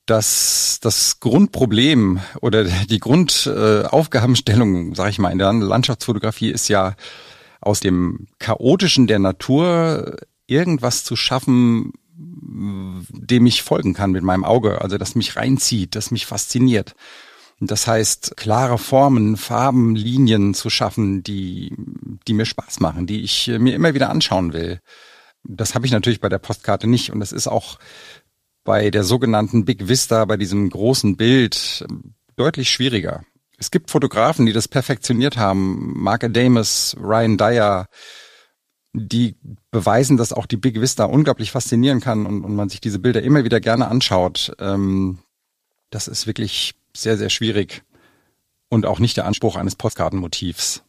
Das, 0.05 0.79
das 0.81 1.19
Grundproblem 1.19 2.19
oder 2.41 2.63
die 2.63 2.99
Grundaufgabenstellung, 2.99 4.91
äh, 4.91 4.95
sage 4.95 5.09
ich 5.09 5.19
mal, 5.19 5.31
in 5.31 5.39
der 5.39 5.51
Landschaftsfotografie 5.53 6.51
ist 6.51 6.67
ja 6.67 6.95
aus 7.61 7.79
dem 7.79 8.27
Chaotischen 8.37 9.07
der 9.07 9.19
Natur 9.19 10.17
irgendwas 10.45 11.03
zu 11.03 11.15
schaffen, 11.15 11.93
dem 12.17 13.45
ich 13.45 13.63
folgen 13.63 13.93
kann 13.93 14.11
mit 14.11 14.23
meinem 14.23 14.45
Auge, 14.45 14.81
also 14.81 14.97
das 14.97 15.15
mich 15.15 15.35
reinzieht, 15.35 15.95
das 15.95 16.11
mich 16.11 16.25
fasziniert. 16.25 16.95
Das 17.59 17.87
heißt, 17.87 18.35
klare 18.35 18.77
Formen, 18.77 19.37
Farben, 19.37 19.95
Linien 19.95 20.53
zu 20.53 20.69
schaffen, 20.69 21.23
die, 21.23 21.73
die 22.27 22.33
mir 22.33 22.45
Spaß 22.45 22.81
machen, 22.81 23.07
die 23.07 23.21
ich 23.21 23.47
mir 23.47 23.75
immer 23.75 23.93
wieder 23.93 24.09
anschauen 24.09 24.51
will. 24.53 24.81
Das 25.43 25.73
habe 25.73 25.85
ich 25.85 25.91
natürlich 25.91 26.19
bei 26.19 26.29
der 26.29 26.39
Postkarte 26.39 26.87
nicht. 26.87 27.11
Und 27.11 27.19
das 27.19 27.31
ist 27.31 27.47
auch 27.47 27.79
bei 28.65 28.89
der 28.89 29.03
sogenannten 29.03 29.63
Big 29.63 29.87
Vista, 29.87 30.25
bei 30.25 30.37
diesem 30.37 30.69
großen 30.69 31.15
Bild, 31.15 31.85
deutlich 32.35 32.69
schwieriger. 32.69 33.23
Es 33.57 33.71
gibt 33.71 33.89
Fotografen, 33.89 34.45
die 34.45 34.53
das 34.53 34.67
perfektioniert 34.67 35.37
haben. 35.37 35.93
Mark 35.95 36.25
Adamus, 36.25 36.95
Ryan 36.99 37.37
Dyer, 37.37 37.87
die 38.91 39.35
beweisen, 39.71 40.17
dass 40.17 40.33
auch 40.33 40.45
die 40.45 40.57
Big 40.57 40.81
Vista 40.81 41.05
unglaublich 41.05 41.51
faszinieren 41.51 42.01
kann 42.01 42.25
und, 42.25 42.43
und 42.43 42.55
man 42.55 42.67
sich 42.67 42.81
diese 42.81 42.99
Bilder 42.99 43.21
immer 43.21 43.45
wieder 43.45 43.61
gerne 43.61 43.87
anschaut. 43.87 44.53
Ähm, 44.59 45.19
das 45.89 46.07
ist 46.09 46.27
wirklich 46.27 46.75
sehr, 46.95 47.17
sehr 47.17 47.29
schwierig 47.29 47.83
und 48.69 48.85
auch 48.85 48.99
nicht 48.99 49.17
der 49.17 49.25
Anspruch 49.25 49.55
eines 49.55 49.75
Postkartenmotivs. 49.75 50.83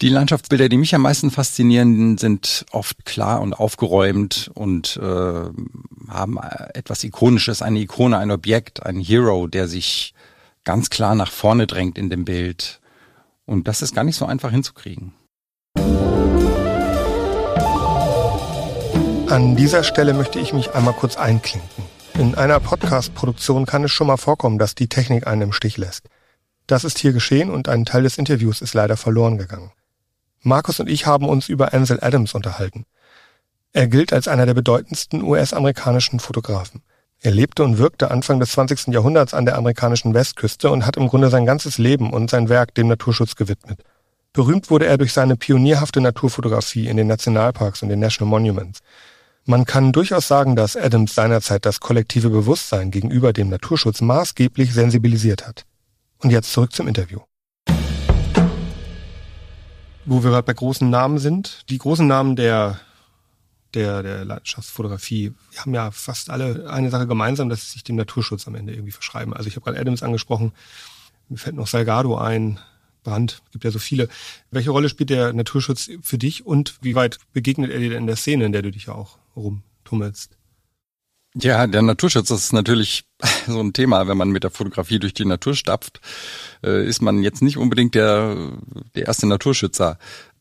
Die 0.00 0.08
Landschaftsbilder, 0.08 0.68
die 0.68 0.76
mich 0.76 0.94
am 0.94 1.02
meisten 1.02 1.30
faszinieren, 1.30 2.18
sind 2.18 2.66
oft 2.72 3.04
klar 3.04 3.40
und 3.40 3.54
aufgeräumt 3.54 4.50
und 4.54 4.96
äh, 4.96 5.44
haben 6.08 6.38
etwas 6.74 7.04
Ikonisches, 7.04 7.62
eine 7.62 7.78
Ikone, 7.78 8.18
ein 8.18 8.32
Objekt, 8.32 8.84
ein 8.84 8.98
Hero, 8.98 9.46
der 9.46 9.68
sich 9.68 10.12
ganz 10.64 10.90
klar 10.90 11.14
nach 11.14 11.30
vorne 11.30 11.68
drängt 11.68 11.96
in 11.96 12.10
dem 12.10 12.24
Bild. 12.24 12.80
Und 13.46 13.68
das 13.68 13.82
ist 13.82 13.94
gar 13.94 14.02
nicht 14.02 14.16
so 14.16 14.26
einfach 14.26 14.50
hinzukriegen. 14.50 15.12
An 19.28 19.56
dieser 19.56 19.84
Stelle 19.84 20.12
möchte 20.12 20.38
ich 20.40 20.52
mich 20.52 20.74
einmal 20.74 20.94
kurz 20.94 21.16
einklinken. 21.16 21.93
In 22.16 22.36
einer 22.36 22.60
Podcast-Produktion 22.60 23.66
kann 23.66 23.82
es 23.82 23.90
schon 23.90 24.06
mal 24.06 24.16
vorkommen, 24.16 24.58
dass 24.58 24.76
die 24.76 24.88
Technik 24.88 25.26
einen 25.26 25.42
im 25.42 25.52
Stich 25.52 25.78
lässt. 25.78 26.08
Das 26.68 26.84
ist 26.84 26.98
hier 26.98 27.12
geschehen 27.12 27.50
und 27.50 27.68
ein 27.68 27.84
Teil 27.84 28.04
des 28.04 28.18
Interviews 28.18 28.62
ist 28.62 28.72
leider 28.72 28.96
verloren 28.96 29.36
gegangen. 29.36 29.72
Markus 30.40 30.78
und 30.78 30.88
ich 30.88 31.06
haben 31.06 31.28
uns 31.28 31.48
über 31.48 31.74
Ansel 31.74 31.98
Adams 32.00 32.34
unterhalten. 32.34 32.86
Er 33.72 33.88
gilt 33.88 34.12
als 34.12 34.28
einer 34.28 34.46
der 34.46 34.54
bedeutendsten 34.54 35.22
US-amerikanischen 35.24 36.20
Fotografen. 36.20 36.82
Er 37.20 37.32
lebte 37.32 37.64
und 37.64 37.78
wirkte 37.78 38.12
Anfang 38.12 38.38
des 38.38 38.52
20. 38.52 38.94
Jahrhunderts 38.94 39.34
an 39.34 39.44
der 39.44 39.58
amerikanischen 39.58 40.14
Westküste 40.14 40.70
und 40.70 40.86
hat 40.86 40.96
im 40.96 41.08
Grunde 41.08 41.30
sein 41.30 41.46
ganzes 41.46 41.78
Leben 41.78 42.12
und 42.12 42.30
sein 42.30 42.48
Werk 42.48 42.74
dem 42.74 42.86
Naturschutz 42.86 43.34
gewidmet. 43.34 43.82
Berühmt 44.32 44.70
wurde 44.70 44.86
er 44.86 44.98
durch 44.98 45.12
seine 45.12 45.36
pionierhafte 45.36 46.00
Naturfotografie 46.00 46.86
in 46.86 46.96
den 46.96 47.08
Nationalparks 47.08 47.82
und 47.82 47.88
den 47.88 47.98
National 47.98 48.30
Monuments. 48.30 48.80
Man 49.46 49.66
kann 49.66 49.92
durchaus 49.92 50.26
sagen, 50.26 50.56
dass 50.56 50.74
Adams 50.74 51.14
seinerzeit 51.14 51.66
das 51.66 51.80
kollektive 51.80 52.30
Bewusstsein 52.30 52.90
gegenüber 52.90 53.34
dem 53.34 53.50
Naturschutz 53.50 54.00
maßgeblich 54.00 54.72
sensibilisiert 54.72 55.46
hat. 55.46 55.66
Und 56.22 56.30
jetzt 56.30 56.50
zurück 56.50 56.72
zum 56.72 56.88
Interview. 56.88 57.20
Wo 60.06 60.24
wir 60.24 60.30
gerade 60.30 60.46
bei 60.46 60.54
großen 60.54 60.88
Namen 60.88 61.18
sind, 61.18 61.66
die 61.68 61.76
großen 61.76 62.06
Namen 62.06 62.36
der 62.36 62.80
der, 63.74 64.02
der 64.02 64.24
Landschaftsfotografie 64.24 65.34
die 65.52 65.58
haben 65.58 65.74
ja 65.74 65.90
fast 65.90 66.30
alle 66.30 66.70
eine 66.70 66.90
Sache 66.90 67.06
gemeinsam, 67.06 67.50
dass 67.50 67.66
sie 67.66 67.72
sich 67.72 67.84
dem 67.84 67.96
Naturschutz 67.96 68.46
am 68.46 68.54
Ende 68.54 68.72
irgendwie 68.72 68.92
verschreiben. 68.92 69.34
Also 69.34 69.48
ich 69.48 69.56
habe 69.56 69.64
gerade 69.64 69.78
Adams 69.78 70.02
angesprochen, 70.02 70.52
mir 71.28 71.36
fällt 71.36 71.56
noch 71.56 71.66
Salgado 71.66 72.16
ein, 72.16 72.60
Brand, 73.02 73.42
gibt 73.52 73.64
ja 73.64 73.70
so 73.70 73.78
viele. 73.78 74.08
Welche 74.50 74.70
Rolle 74.70 74.88
spielt 74.88 75.10
der 75.10 75.34
Naturschutz 75.34 75.90
für 76.00 76.16
dich 76.16 76.46
und 76.46 76.78
wie 76.80 76.94
weit 76.94 77.18
begegnet 77.34 77.70
er 77.70 77.80
dir 77.80 77.98
in 77.98 78.06
der 78.06 78.16
Szene, 78.16 78.46
in 78.46 78.52
der 78.52 78.62
du 78.62 78.70
dich 78.70 78.86
ja 78.86 78.94
auch 78.94 79.18
rumtummelst? 79.36 80.38
Ja, 81.36 81.66
der 81.66 81.82
Naturschutz 81.82 82.30
ist 82.30 82.52
natürlich 82.52 83.04
so 83.46 83.60
ein 83.60 83.72
Thema. 83.72 84.06
Wenn 84.06 84.16
man 84.16 84.30
mit 84.30 84.44
der 84.44 84.50
Fotografie 84.50 84.98
durch 84.98 85.14
die 85.14 85.24
Natur 85.24 85.54
stapft, 85.54 86.00
äh, 86.62 86.86
ist 86.86 87.02
man 87.02 87.22
jetzt 87.22 87.42
nicht 87.42 87.56
unbedingt 87.56 87.94
der, 87.94 88.52
der 88.94 89.06
erste 89.06 89.26
Naturschützer. 89.26 89.98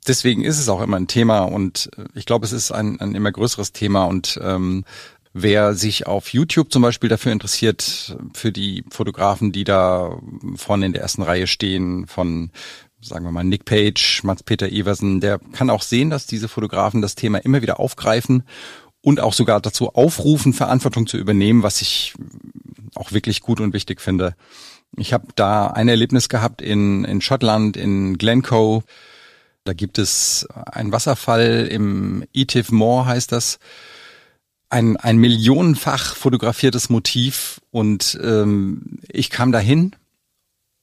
Deswegen 0.07 0.43
ist 0.43 0.59
es 0.59 0.69
auch 0.69 0.81
immer 0.81 0.97
ein 0.97 1.07
Thema 1.07 1.39
und 1.39 1.89
äh, 1.97 2.05
ich 2.13 2.25
glaube, 2.25 2.45
es 2.45 2.51
ist 2.51 2.71
ein, 2.71 2.99
ein 2.99 3.15
immer 3.15 3.31
größeres 3.31 3.71
Thema 3.71 4.03
und 4.05 4.39
ähm, 4.41 4.85
Wer 5.35 5.73
sich 5.73 6.05
auf 6.05 6.29
YouTube 6.29 6.71
zum 6.71 6.83
Beispiel 6.83 7.09
dafür 7.09 7.31
interessiert, 7.31 8.15
für 8.35 8.51
die 8.51 8.85
Fotografen, 8.91 9.51
die 9.51 9.63
da 9.63 10.19
vorne 10.55 10.85
in 10.85 10.93
der 10.93 11.01
ersten 11.01 11.23
Reihe 11.23 11.47
stehen, 11.47 12.05
von 12.05 12.51
sagen 13.03 13.25
wir 13.25 13.31
mal 13.31 13.43
Nick 13.43 13.65
Page, 13.65 14.21
Mats-Peter 14.23 14.71
Eversen, 14.71 15.19
der 15.19 15.39
kann 15.39 15.69
auch 15.69 15.81
sehen, 15.81 16.09
dass 16.09 16.25
diese 16.25 16.47
Fotografen 16.47 17.01
das 17.01 17.15
Thema 17.15 17.39
immer 17.39 17.61
wieder 17.61 17.79
aufgreifen 17.79 18.43
und 19.01 19.19
auch 19.19 19.33
sogar 19.33 19.59
dazu 19.59 19.93
aufrufen, 19.93 20.53
Verantwortung 20.53 21.07
zu 21.07 21.17
übernehmen, 21.17 21.63
was 21.63 21.81
ich 21.81 22.13
auch 22.95 23.11
wirklich 23.11 23.41
gut 23.41 23.59
und 23.59 23.73
wichtig 23.73 24.01
finde. 24.01 24.35
Ich 24.95 25.11
habe 25.11 25.27
da 25.35 25.67
ein 25.67 25.87
Erlebnis 25.87 26.29
gehabt 26.29 26.61
in, 26.61 27.03
in 27.03 27.19
Schottland, 27.21 27.75
in 27.75 28.17
Glencoe. 28.17 28.83
Da 29.63 29.73
gibt 29.73 29.97
es 29.97 30.47
einen 30.53 30.91
Wasserfall 30.91 31.67
im 31.69 32.23
Etive 32.33 32.73
Moor 32.73 33.05
heißt 33.05 33.31
das 33.31 33.59
ein, 34.69 34.97
ein 34.97 35.17
millionenfach 35.17 36.15
fotografiertes 36.15 36.89
Motiv 36.89 37.61
und 37.69 38.17
ähm, 38.23 38.99
ich 39.07 39.29
kam 39.29 39.51
dahin 39.51 39.95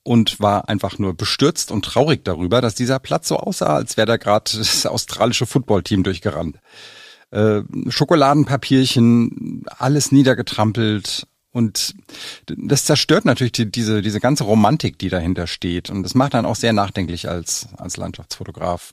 und 0.02 0.40
war 0.40 0.68
einfach 0.68 0.98
nur 0.98 1.14
bestürzt 1.14 1.70
und 1.70 1.84
traurig 1.84 2.24
darüber, 2.24 2.60
dass 2.60 2.74
dieser 2.74 2.98
Platz 2.98 3.28
so 3.28 3.36
aussah, 3.36 3.76
als 3.76 3.96
wäre 3.96 4.06
da 4.06 4.16
gerade 4.16 4.50
das 4.56 4.86
australische 4.86 5.46
Footballteam 5.46 6.02
durchgerannt. 6.02 6.58
Äh, 7.30 7.62
Schokoladenpapierchen, 7.88 9.64
alles 9.78 10.10
niedergetrampelt 10.10 11.26
und 11.52 11.94
das 12.46 12.84
zerstört 12.84 13.24
natürlich 13.24 13.52
die, 13.52 13.70
diese, 13.70 14.02
diese 14.02 14.20
ganze 14.20 14.44
Romantik, 14.44 14.98
die 14.98 15.08
dahinter 15.08 15.46
steht 15.46 15.90
und 15.90 16.02
das 16.02 16.14
macht 16.14 16.34
dann 16.34 16.46
auch 16.46 16.56
sehr 16.56 16.72
nachdenklich 16.72 17.28
als, 17.28 17.68
als 17.76 17.96
Landschaftsfotograf. 17.96 18.92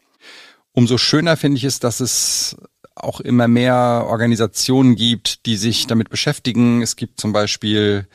Umso 0.72 1.00
schöner 1.00 1.38
finde 1.38 1.58
ich 1.58 1.64
es, 1.64 1.80
dass 1.80 2.00
es 2.00 2.56
auch 2.94 3.20
immer 3.20 3.48
mehr 3.48 4.06
Organisationen 4.08 4.96
gibt, 4.96 5.46
die 5.46 5.56
sich 5.56 5.88
damit 5.88 6.10
beschäftigen. 6.10 6.82
Es 6.82 6.96
gibt 6.96 7.20
zum 7.20 7.34
Beispiel 7.34 8.08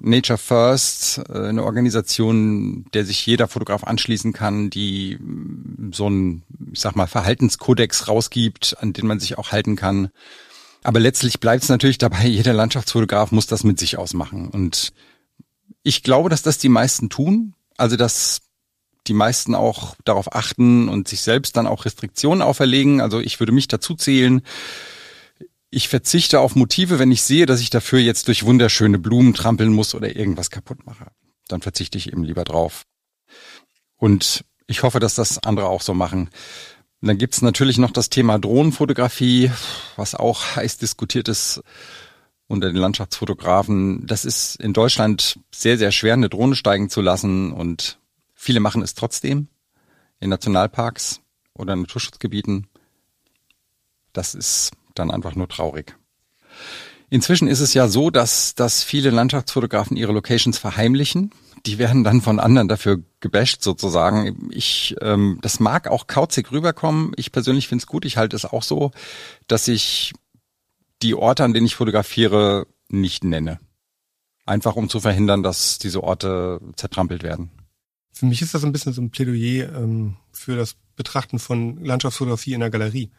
Nature 0.00 0.38
First, 0.38 1.22
äh, 1.28 1.48
eine 1.48 1.64
Organisation, 1.64 2.86
der 2.94 3.04
sich 3.04 3.24
jeder 3.26 3.48
Fotograf 3.48 3.84
anschließen 3.84 4.32
kann, 4.32 4.70
die 4.70 5.16
mm, 5.18 5.92
so 5.92 6.08
ein, 6.08 6.42
ich 6.72 6.80
sag 6.80 6.94
mal, 6.96 7.06
Verhaltenskodex 7.06 8.08
rausgibt, 8.08 8.76
an 8.80 8.92
den 8.92 9.06
man 9.06 9.20
sich 9.20 9.38
auch 9.38 9.52
halten 9.52 9.76
kann. 9.76 10.10
Aber 10.84 11.00
letztlich 11.00 11.40
bleibt 11.40 11.64
es 11.64 11.68
natürlich 11.68 11.98
dabei, 11.98 12.26
jeder 12.26 12.52
Landschaftsfotograf 12.52 13.32
muss 13.32 13.46
das 13.46 13.64
mit 13.64 13.78
sich 13.78 13.98
ausmachen. 13.98 14.48
Und 14.48 14.92
ich 15.82 16.02
glaube, 16.02 16.28
dass 16.28 16.42
das 16.42 16.58
die 16.58 16.68
meisten 16.68 17.08
tun. 17.10 17.54
Also, 17.76 17.96
dass 17.96 18.42
die 19.08 19.14
meisten 19.14 19.54
auch 19.54 19.96
darauf 20.04 20.34
achten 20.34 20.88
und 20.88 21.08
sich 21.08 21.22
selbst 21.22 21.56
dann 21.56 21.66
auch 21.66 21.84
Restriktionen 21.84 22.42
auferlegen. 22.42 23.00
Also 23.00 23.20
ich 23.20 23.40
würde 23.40 23.52
mich 23.52 23.68
dazu 23.68 23.94
zählen. 23.94 24.42
Ich 25.70 25.88
verzichte 25.88 26.40
auf 26.40 26.54
Motive, 26.54 26.98
wenn 26.98 27.12
ich 27.12 27.22
sehe, 27.22 27.46
dass 27.46 27.60
ich 27.60 27.70
dafür 27.70 27.98
jetzt 27.98 28.28
durch 28.28 28.44
wunderschöne 28.44 28.98
Blumen 28.98 29.34
trampeln 29.34 29.72
muss 29.72 29.94
oder 29.94 30.16
irgendwas 30.16 30.50
kaputt 30.50 30.86
mache. 30.86 31.06
Dann 31.48 31.60
verzichte 31.60 31.98
ich 31.98 32.10
eben 32.12 32.24
lieber 32.24 32.44
drauf. 32.44 32.84
Und 33.96 34.44
ich 34.66 34.82
hoffe, 34.82 35.00
dass 35.00 35.14
das 35.14 35.38
andere 35.38 35.68
auch 35.68 35.82
so 35.82 35.94
machen. 35.94 36.30
Und 37.00 37.08
dann 37.08 37.18
gibt's 37.18 37.42
natürlich 37.42 37.78
noch 37.78 37.90
das 37.90 38.08
Thema 38.10 38.38
Drohnenfotografie, 38.38 39.50
was 39.96 40.14
auch 40.14 40.42
heiß 40.56 40.78
diskutiert 40.78 41.28
ist 41.28 41.62
unter 42.46 42.68
den 42.68 42.76
Landschaftsfotografen. 42.76 44.06
Das 44.06 44.24
ist 44.24 44.56
in 44.56 44.72
Deutschland 44.72 45.38
sehr, 45.54 45.76
sehr 45.76 45.92
schwer, 45.92 46.14
eine 46.14 46.30
Drohne 46.30 46.54
steigen 46.54 46.88
zu 46.88 47.02
lassen 47.02 47.52
und 47.52 47.98
Viele 48.40 48.60
machen 48.60 48.82
es 48.82 48.94
trotzdem 48.94 49.48
in 50.20 50.30
Nationalparks 50.30 51.20
oder 51.54 51.74
Naturschutzgebieten. 51.74 52.68
Das 54.12 54.36
ist 54.36 54.70
dann 54.98 55.10
einfach 55.10 55.34
nur 55.34 55.48
traurig. 55.48 55.96
Inzwischen 57.10 57.48
ist 57.48 57.60
es 57.60 57.74
ja 57.74 57.88
so, 57.88 58.10
dass, 58.10 58.54
dass 58.54 58.82
viele 58.82 59.10
Landschaftsfotografen 59.10 59.96
ihre 59.96 60.12
Locations 60.12 60.58
verheimlichen. 60.58 61.32
Die 61.64 61.78
werden 61.78 62.04
dann 62.04 62.20
von 62.20 62.38
anderen 62.38 62.68
dafür 62.68 63.02
gebasht 63.20 63.62
sozusagen. 63.62 64.48
Ich, 64.52 64.94
ähm, 65.00 65.38
das 65.42 65.58
mag 65.58 65.88
auch 65.88 66.06
kauzig 66.06 66.52
rüberkommen. 66.52 67.12
Ich 67.16 67.32
persönlich 67.32 67.66
finde 67.66 67.82
es 67.82 67.86
gut. 67.86 68.04
Ich 68.04 68.16
halte 68.16 68.36
es 68.36 68.44
auch 68.44 68.62
so, 68.62 68.90
dass 69.46 69.68
ich 69.68 70.12
die 71.02 71.14
Orte, 71.14 71.44
an 71.44 71.54
denen 71.54 71.66
ich 71.66 71.76
fotografiere, 71.76 72.66
nicht 72.88 73.24
nenne. 73.24 73.58
Einfach 74.44 74.76
um 74.76 74.88
zu 74.88 75.00
verhindern, 75.00 75.42
dass 75.42 75.78
diese 75.78 76.02
Orte 76.02 76.60
zertrampelt 76.76 77.22
werden. 77.22 77.50
Für 78.12 78.26
mich 78.26 78.42
ist 78.42 78.54
das 78.54 78.64
ein 78.64 78.72
bisschen 78.72 78.92
so 78.92 79.00
ein 79.00 79.10
Plädoyer 79.10 79.72
ähm, 79.74 80.16
für 80.32 80.56
das 80.56 80.74
Betrachten 80.96 81.38
von 81.38 81.84
Landschaftsfotografie 81.84 82.54
in 82.54 82.60
der 82.60 82.70
Galerie. 82.70 83.10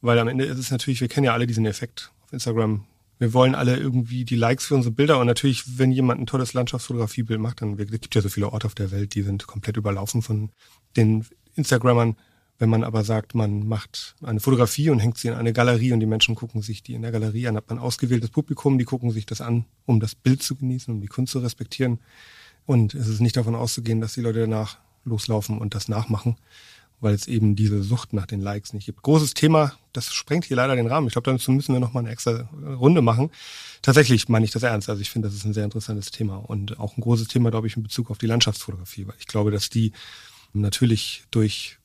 Weil 0.00 0.18
am 0.18 0.28
Ende 0.28 0.44
ist 0.44 0.58
es 0.58 0.70
natürlich, 0.70 1.00
wir 1.00 1.08
kennen 1.08 1.24
ja 1.24 1.32
alle 1.32 1.46
diesen 1.46 1.66
Effekt 1.66 2.12
auf 2.22 2.32
Instagram. 2.32 2.84
Wir 3.18 3.34
wollen 3.34 3.56
alle 3.56 3.76
irgendwie 3.76 4.24
die 4.24 4.36
Likes 4.36 4.66
für 4.66 4.76
unsere 4.76 4.94
Bilder 4.94 5.18
und 5.18 5.26
natürlich, 5.26 5.78
wenn 5.78 5.90
jemand 5.90 6.20
ein 6.20 6.26
tolles 6.26 6.54
Landschaftsfotografiebild 6.54 7.40
macht, 7.40 7.62
dann 7.62 7.76
es 7.78 7.90
gibt 7.90 8.14
ja 8.14 8.20
so 8.20 8.28
viele 8.28 8.52
Orte 8.52 8.66
auf 8.66 8.76
der 8.76 8.92
Welt, 8.92 9.14
die 9.14 9.22
sind 9.22 9.48
komplett 9.48 9.76
überlaufen 9.76 10.22
von 10.22 10.50
den 10.96 11.26
Instagrammern. 11.56 12.16
Wenn 12.60 12.70
man 12.70 12.82
aber 12.84 13.04
sagt, 13.04 13.34
man 13.34 13.66
macht 13.66 14.16
eine 14.22 14.40
Fotografie 14.40 14.90
und 14.90 14.98
hängt 14.98 15.18
sie 15.18 15.28
in 15.28 15.34
eine 15.34 15.52
Galerie 15.52 15.92
und 15.92 16.00
die 16.00 16.06
Menschen 16.06 16.34
gucken 16.34 16.60
sich 16.60 16.82
die 16.82 16.94
in 16.94 17.02
der 17.02 17.12
Galerie 17.12 17.46
an, 17.46 17.56
hat 17.56 17.68
man 17.68 17.78
ausgewähltes 17.78 18.30
Publikum, 18.30 18.78
die 18.78 18.84
gucken 18.84 19.10
sich 19.10 19.26
das 19.26 19.40
an, 19.40 19.64
um 19.86 20.00
das 20.00 20.16
Bild 20.16 20.42
zu 20.42 20.56
genießen, 20.56 20.92
um 20.92 21.00
die 21.00 21.06
Kunst 21.06 21.32
zu 21.32 21.38
respektieren. 21.38 22.00
Und 22.66 22.94
es 22.94 23.06
ist 23.06 23.20
nicht 23.20 23.36
davon 23.36 23.54
auszugehen, 23.54 24.00
dass 24.00 24.14
die 24.14 24.20
Leute 24.20 24.40
danach 24.40 24.78
loslaufen 25.04 25.58
und 25.58 25.74
das 25.74 25.88
nachmachen, 25.88 26.36
weil 27.00 27.14
es 27.14 27.28
eben 27.28 27.54
diese 27.54 27.82
Sucht 27.82 28.12
nach 28.12 28.26
den 28.26 28.40
Likes 28.40 28.72
nicht 28.72 28.86
gibt. 28.86 29.02
Großes 29.02 29.34
Thema, 29.34 29.72
das 29.92 30.12
sprengt 30.12 30.44
hier 30.44 30.56
leider 30.56 30.74
den 30.74 30.86
Rahmen. 30.86 31.06
Ich 31.06 31.12
glaube, 31.12 31.30
dazu 31.30 31.52
müssen 31.52 31.72
wir 31.72 31.80
nochmal 31.80 32.02
eine 32.02 32.12
extra 32.12 32.48
Runde 32.62 33.02
machen. 33.02 33.30
Tatsächlich 33.82 34.28
meine 34.28 34.44
ich 34.44 34.50
das 34.50 34.64
ernst. 34.64 34.88
Also 34.88 35.00
ich 35.00 35.10
finde, 35.10 35.28
das 35.28 35.36
ist 35.36 35.44
ein 35.44 35.54
sehr 35.54 35.64
interessantes 35.64 36.10
Thema 36.10 36.36
und 36.36 36.78
auch 36.80 36.96
ein 36.96 37.00
großes 37.00 37.28
Thema, 37.28 37.50
glaube 37.50 37.68
ich, 37.68 37.76
in 37.76 37.82
Bezug 37.82 38.10
auf 38.10 38.18
die 38.18 38.26
Landschaftsfotografie, 38.26 39.06
weil 39.06 39.14
ich 39.18 39.26
glaube, 39.26 39.50
dass 39.50 39.70
die 39.70 39.92
natürlich 40.52 41.24
durch 41.30 41.78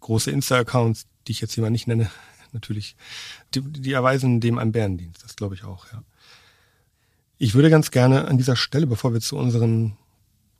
große 0.00 0.30
Insta-Accounts, 0.30 1.06
die 1.26 1.32
ich 1.32 1.40
jetzt 1.40 1.54
hier 1.54 1.62
mal 1.62 1.70
nicht 1.70 1.86
nenne, 1.86 2.10
natürlich, 2.52 2.96
die, 3.54 3.62
die 3.62 3.92
erweisen 3.92 4.40
dem 4.40 4.58
einen 4.58 4.72
Bärendienst. 4.72 5.24
Das 5.24 5.36
glaube 5.36 5.54
ich 5.54 5.64
auch, 5.64 5.86
ja. 5.92 6.02
Ich 7.38 7.54
würde 7.54 7.70
ganz 7.70 7.90
gerne 7.90 8.28
an 8.28 8.38
dieser 8.38 8.54
Stelle, 8.54 8.86
bevor 8.86 9.12
wir 9.14 9.20
zu 9.20 9.36
unseren 9.36 9.96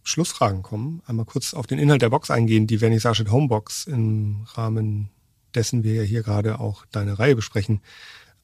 Schlussfragen 0.02 0.62
kommen, 0.62 1.02
einmal 1.06 1.26
kurz 1.26 1.54
auf 1.54 1.66
den 1.66 1.78
Inhalt 1.78 2.02
der 2.02 2.10
Box 2.10 2.30
eingehen, 2.30 2.66
die 2.66 2.78
Vernissage 2.78 3.30
Homebox 3.30 3.86
im 3.86 4.44
Rahmen 4.54 5.10
dessen 5.54 5.84
wir 5.84 5.94
ja 5.94 6.02
hier 6.02 6.22
gerade 6.22 6.60
auch 6.60 6.84
deine 6.90 7.18
Reihe 7.18 7.36
besprechen. 7.36 7.80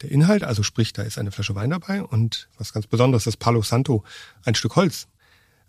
Der 0.03 0.11
Inhalt, 0.11 0.45
also 0.45 0.62
sprich, 0.62 0.93
da 0.93 1.03
ist 1.03 1.19
eine 1.19 1.33
Flasche 1.33 1.55
Wein 1.55 1.71
dabei 1.71 2.03
und 2.03 2.49
was 2.57 2.73
ganz 2.73 2.87
Besonderes, 2.87 3.25
das 3.25 3.37
Palo 3.37 3.62
Santo, 3.62 4.05
ein 4.45 4.55
Stück 4.55 4.77
Holz. 4.77 5.09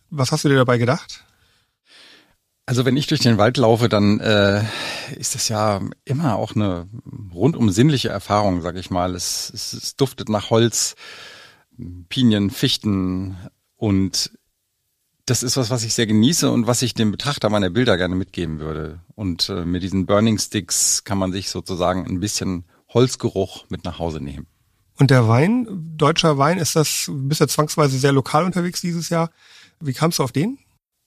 Was 0.10 0.32
hast 0.32 0.44
du 0.44 0.50
dir 0.50 0.56
dabei 0.56 0.78
gedacht? 0.78 1.24
Also 2.66 2.86
wenn 2.86 2.98
ich 2.98 3.08
durch 3.08 3.22
den 3.22 3.40
Wald 3.40 3.58
laufe, 3.58 3.90
dann 3.90 4.20
äh, 4.20 4.64
ist 5.16 5.34
das 5.34 5.50
ja 5.50 5.82
immer 6.06 6.36
auch 6.36 6.56
eine 6.56 6.88
rundum 7.34 7.72
sinnliche 7.72 8.10
Erfahrung, 8.10 8.62
sag 8.62 8.76
ich 8.76 8.92
mal. 8.92 9.16
Es, 9.16 9.52
es, 9.52 9.74
es 9.74 9.96
duftet 9.96 10.30
nach 10.30 10.52
Holz, 10.52 10.96
Pinien, 12.10 12.52
Fichten 12.52 13.38
und 13.76 14.32
das 15.30 15.44
ist 15.44 15.58
was, 15.58 15.70
was 15.70 15.84
ich 15.84 15.94
sehr 15.94 16.08
genieße 16.08 16.50
und 16.50 16.68
was 16.68 16.82
ich 16.82 16.94
dem 16.94 17.12
Betrachter 17.12 17.50
meiner 17.50 17.70
Bilder 17.70 17.98
gerne 17.98 18.16
mitgeben 18.16 18.60
würde. 18.60 19.00
Und 19.16 19.50
äh, 19.50 19.66
mit 19.66 19.84
diesen 19.84 20.06
Burning 20.06 20.40
Sticks 20.40 21.04
kann 21.04 21.18
man 21.18 21.32
sich 21.32 21.50
sozusagen 21.50 22.06
ein 22.06 22.20
bisschen 22.20 22.66
Holzgeruch 22.94 23.66
mit 23.70 23.86
nach 23.86 24.00
Hause 24.00 24.22
nehmen. 24.22 24.48
Und 24.98 25.12
der 25.12 25.28
Wein, 25.28 25.68
deutscher 25.96 26.38
Wein, 26.38 26.58
ist 26.58 26.76
das, 26.76 27.10
bist 27.10 27.42
du 27.42 27.48
zwangsweise 27.48 27.98
sehr 27.98 28.12
lokal 28.12 28.44
unterwegs 28.44 28.82
dieses 28.82 29.10
Jahr. 29.10 29.30
Wie 29.80 29.94
kamst 29.94 30.20
du 30.20 30.24
auf 30.24 30.32
den? 30.32 30.58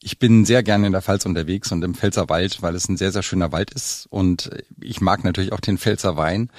Ich 0.03 0.19
bin 0.19 0.45
sehr 0.45 0.63
gerne 0.63 0.87
in 0.87 0.93
der 0.93 1.03
Pfalz 1.03 1.27
unterwegs 1.27 1.71
und 1.71 1.85
im 1.85 1.95
Pfälzerwald, 1.95 2.63
weil 2.63 2.75
es 2.75 2.89
ein 2.89 2.97
sehr, 2.97 3.13
sehr 3.13 3.23
schöner 3.23 3.53
Wald 3.53 3.71
ist. 3.73 4.07
Und 4.09 4.51
ich 4.81 5.01
mag 5.01 5.25
natürlich 5.25 5.53
auch 5.53 5.61
den 5.61 5.79
Pfälzer 5.79 6.17
Wein. 6.17 6.51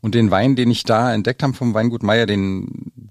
Und 0.00 0.14
den 0.14 0.30
Wein, 0.30 0.54
den 0.54 0.70
ich 0.70 0.84
da 0.84 1.12
entdeckt 1.12 1.42
habe 1.42 1.54
vom 1.54 1.74
Weingut 1.74 2.02
Meier, 2.02 2.26
den, 2.26 3.02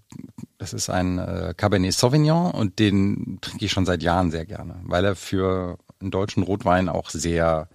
das 0.64 0.72
ist 0.72 0.90
ein 0.90 1.20
äh, 1.20 1.54
Cabernet 1.58 1.94
Sauvignon 1.94 2.52
und 2.52 2.80
den 2.80 3.38
trinke 3.42 3.66
ich 3.66 3.72
schon 3.74 3.86
seit 3.86 4.02
Jahren 4.02 4.32
sehr 4.32 4.46
gerne, 4.46 4.80
weil 4.84 5.04
er 5.04 5.18
für 5.18 5.78
einen 6.00 6.10
deutschen 6.10 6.42
Rotwein 6.42 6.88
auch 6.88 7.10
sehr 7.10 7.68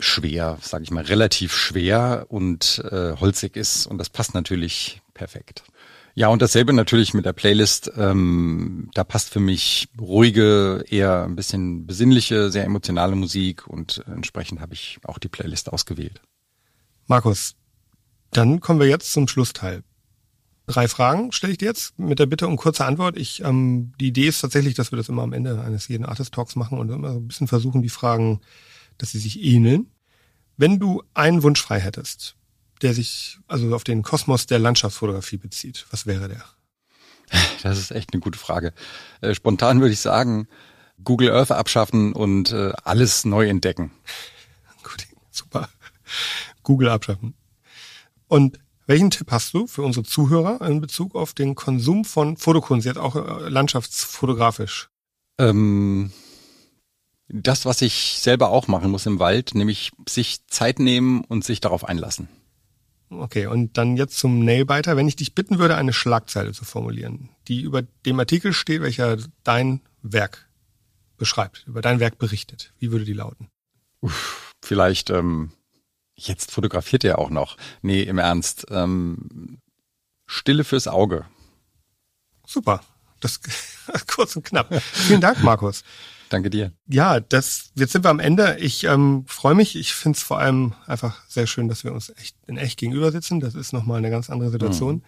schwer, 0.00 0.58
sage 0.60 0.82
ich 0.82 0.90
mal, 0.90 1.04
relativ 1.04 1.54
schwer 1.54 2.26
und 2.30 2.84
äh, 2.90 3.14
holzig 3.14 3.56
ist. 3.56 3.86
Und 3.86 3.98
das 3.98 4.10
passt 4.10 4.34
natürlich 4.34 5.02
perfekt. 5.14 5.62
Ja, 6.14 6.26
und 6.28 6.42
dasselbe 6.42 6.72
natürlich 6.72 7.14
mit 7.14 7.26
der 7.26 7.32
Playlist. 7.32 7.92
Ähm, 7.96 8.90
da 8.94 9.04
passt 9.04 9.30
für 9.30 9.38
mich 9.38 9.86
ruhige, 10.00 10.84
eher 10.88 11.22
ein 11.22 11.36
bisschen 11.36 11.86
besinnliche, 11.86 12.50
sehr 12.50 12.64
emotionale 12.64 13.14
Musik 13.14 13.68
und 13.68 14.02
entsprechend 14.08 14.60
habe 14.60 14.74
ich 14.74 14.98
auch 15.04 15.18
die 15.18 15.28
Playlist 15.28 15.72
ausgewählt. 15.72 16.20
Markus, 17.06 17.54
dann 18.32 18.58
kommen 18.58 18.80
wir 18.80 18.88
jetzt 18.88 19.12
zum 19.12 19.28
Schlussteil. 19.28 19.84
Drei 20.66 20.88
Fragen 20.88 21.30
stelle 21.32 21.52
ich 21.52 21.58
dir 21.58 21.66
jetzt 21.66 21.98
mit 21.98 22.18
der 22.18 22.26
Bitte 22.26 22.46
um 22.46 22.56
kurze 22.56 22.86
Antwort. 22.86 23.18
Ich, 23.18 23.42
ähm, 23.42 23.92
die 24.00 24.08
Idee 24.08 24.28
ist 24.28 24.40
tatsächlich, 24.40 24.74
dass 24.74 24.92
wir 24.92 24.96
das 24.96 25.10
immer 25.10 25.22
am 25.22 25.34
Ende 25.34 25.60
eines 25.60 25.88
jeden 25.88 26.06
Artist 26.06 26.32
Talks 26.32 26.56
machen 26.56 26.78
und 26.78 26.90
immer 26.90 27.12
so 27.12 27.18
ein 27.18 27.28
bisschen 27.28 27.48
versuchen, 27.48 27.82
die 27.82 27.90
Fragen, 27.90 28.40
dass 28.96 29.10
sie 29.10 29.18
sich 29.18 29.42
ähneln. 29.42 29.90
Wenn 30.56 30.78
du 30.78 31.02
einen 31.12 31.42
Wunsch 31.42 31.60
frei 31.60 31.80
hättest, 31.80 32.36
der 32.80 32.94
sich 32.94 33.38
also 33.46 33.74
auf 33.74 33.84
den 33.84 34.02
Kosmos 34.02 34.46
der 34.46 34.58
Landschaftsfotografie 34.58 35.36
bezieht? 35.36 35.86
Was 35.90 36.06
wäre 36.06 36.28
der? 36.28 36.44
Das 37.62 37.78
ist 37.78 37.90
echt 37.90 38.12
eine 38.12 38.20
gute 38.20 38.38
Frage. 38.38 38.72
Äh, 39.20 39.34
spontan 39.34 39.80
würde 39.80 39.92
ich 39.92 40.00
sagen, 40.00 40.48
Google 41.02 41.30
Earth 41.30 41.50
abschaffen 41.50 42.12
und 42.12 42.52
äh, 42.52 42.72
alles 42.84 43.24
neu 43.24 43.48
entdecken. 43.48 43.90
Gut, 44.82 45.06
super. 45.30 45.68
Google 46.62 46.88
abschaffen. 46.88 47.34
Und 48.28 48.58
welchen 48.86 49.10
Tipp 49.10 49.30
hast 49.30 49.54
du 49.54 49.66
für 49.66 49.82
unsere 49.82 50.04
Zuhörer 50.04 50.60
in 50.66 50.80
Bezug 50.80 51.14
auf 51.14 51.32
den 51.32 51.54
Konsum 51.54 52.04
von 52.04 52.36
Fotokunst, 52.36 52.86
jetzt 52.86 52.98
auch 52.98 53.16
äh, 53.16 53.48
landschaftsfotografisch? 53.48 54.88
Ähm, 55.38 56.12
das, 57.28 57.64
was 57.64 57.82
ich 57.82 58.18
selber 58.20 58.50
auch 58.50 58.68
machen 58.68 58.90
muss 58.90 59.06
im 59.06 59.18
Wald, 59.18 59.54
nämlich 59.54 59.92
sich 60.08 60.46
Zeit 60.46 60.78
nehmen 60.78 61.24
und 61.24 61.44
sich 61.44 61.60
darauf 61.60 61.84
einlassen. 61.84 62.28
Okay, 63.10 63.46
und 63.46 63.76
dann 63.78 63.96
jetzt 63.96 64.18
zum 64.18 64.44
Nailbiter. 64.44 64.96
Wenn 64.96 65.08
ich 65.08 65.16
dich 65.16 65.34
bitten 65.34 65.58
würde, 65.58 65.76
eine 65.76 65.92
Schlagzeile 65.92 66.52
zu 66.52 66.64
formulieren, 66.64 67.30
die 67.48 67.62
über 67.62 67.82
dem 67.82 68.18
Artikel 68.18 68.52
steht, 68.52 68.82
welcher 68.82 69.16
dein 69.44 69.80
Werk 70.02 70.48
beschreibt, 71.16 71.64
über 71.66 71.80
dein 71.80 72.00
Werk 72.00 72.18
berichtet, 72.18 72.72
wie 72.78 72.90
würde 72.90 73.04
die 73.04 73.12
lauten? 73.12 73.48
Uff, 74.00 74.54
vielleicht, 74.62 75.10
ähm, 75.10 75.52
jetzt 76.16 76.50
fotografiert 76.50 77.04
er 77.04 77.18
auch 77.18 77.30
noch. 77.30 77.56
Nee, 77.82 78.02
im 78.02 78.18
Ernst. 78.18 78.66
Ähm, 78.70 79.58
Stille 80.26 80.64
fürs 80.64 80.88
Auge. 80.88 81.26
Super. 82.46 82.80
Das 83.20 83.40
kurz 84.06 84.36
und 84.36 84.44
knapp. 84.44 84.74
Vielen 84.82 85.20
Dank, 85.20 85.42
Markus. 85.42 85.84
Danke 86.30 86.50
dir. 86.50 86.72
Ja, 86.88 87.20
das, 87.20 87.70
jetzt 87.74 87.92
sind 87.92 88.04
wir 88.04 88.10
am 88.10 88.18
Ende. 88.18 88.56
Ich 88.58 88.84
ähm, 88.84 89.24
freue 89.26 89.54
mich. 89.54 89.76
Ich 89.76 89.94
finde 89.94 90.16
es 90.16 90.22
vor 90.22 90.38
allem 90.38 90.74
einfach 90.86 91.22
sehr 91.28 91.46
schön, 91.46 91.68
dass 91.68 91.84
wir 91.84 91.92
uns 91.92 92.12
echt 92.16 92.36
in 92.46 92.56
echt 92.56 92.78
gegenüber 92.78 93.12
sitzen. 93.12 93.40
Das 93.40 93.54
ist 93.54 93.72
nochmal 93.72 93.98
eine 93.98 94.10
ganz 94.10 94.30
andere 94.30 94.50
Situation. 94.50 94.96
Mhm. 94.96 95.02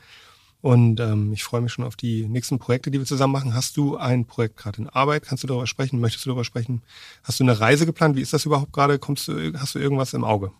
Und 0.61 1.01
ähm, 1.01 1.33
ich 1.33 1.45
freue 1.45 1.61
mich 1.61 1.73
schon 1.73 1.85
auf 1.85 1.97
die 1.97 2.27
nächsten 2.29 2.59
Projekte, 2.59 2.91
die 2.91 2.99
wir 2.99 3.07
zusammen 3.07 3.33
machen. 3.33 3.55
Hast 3.55 3.77
du 3.77 3.97
ein 3.97 4.27
Projekt 4.27 4.57
gerade 4.57 4.79
in 4.83 4.89
Arbeit? 4.89 5.25
Kannst 5.25 5.43
du 5.43 5.49
darüber 5.49 5.67
sprechen? 5.67 6.01
Möchtest 6.01 6.25
du 6.25 6.31
darüber 6.31 6.45
sprechen? 6.45 6.83
Hast 7.23 7.41
du 7.41 7.45
eine 7.45 7.59
Reise 7.59 7.87
geplant? 7.87 8.17
Wie 8.17 8.23
ist 8.23 8.33
das 8.33 8.47
überhaupt 8.47 8.73
gerade? 8.73 8.99
Kommst 8.99 9.29
du, 9.29 9.53
hast 9.59 9.75
du 9.75 9.79
irgendwas 9.79 10.15
im 10.15 10.25
Auge? 10.25 10.53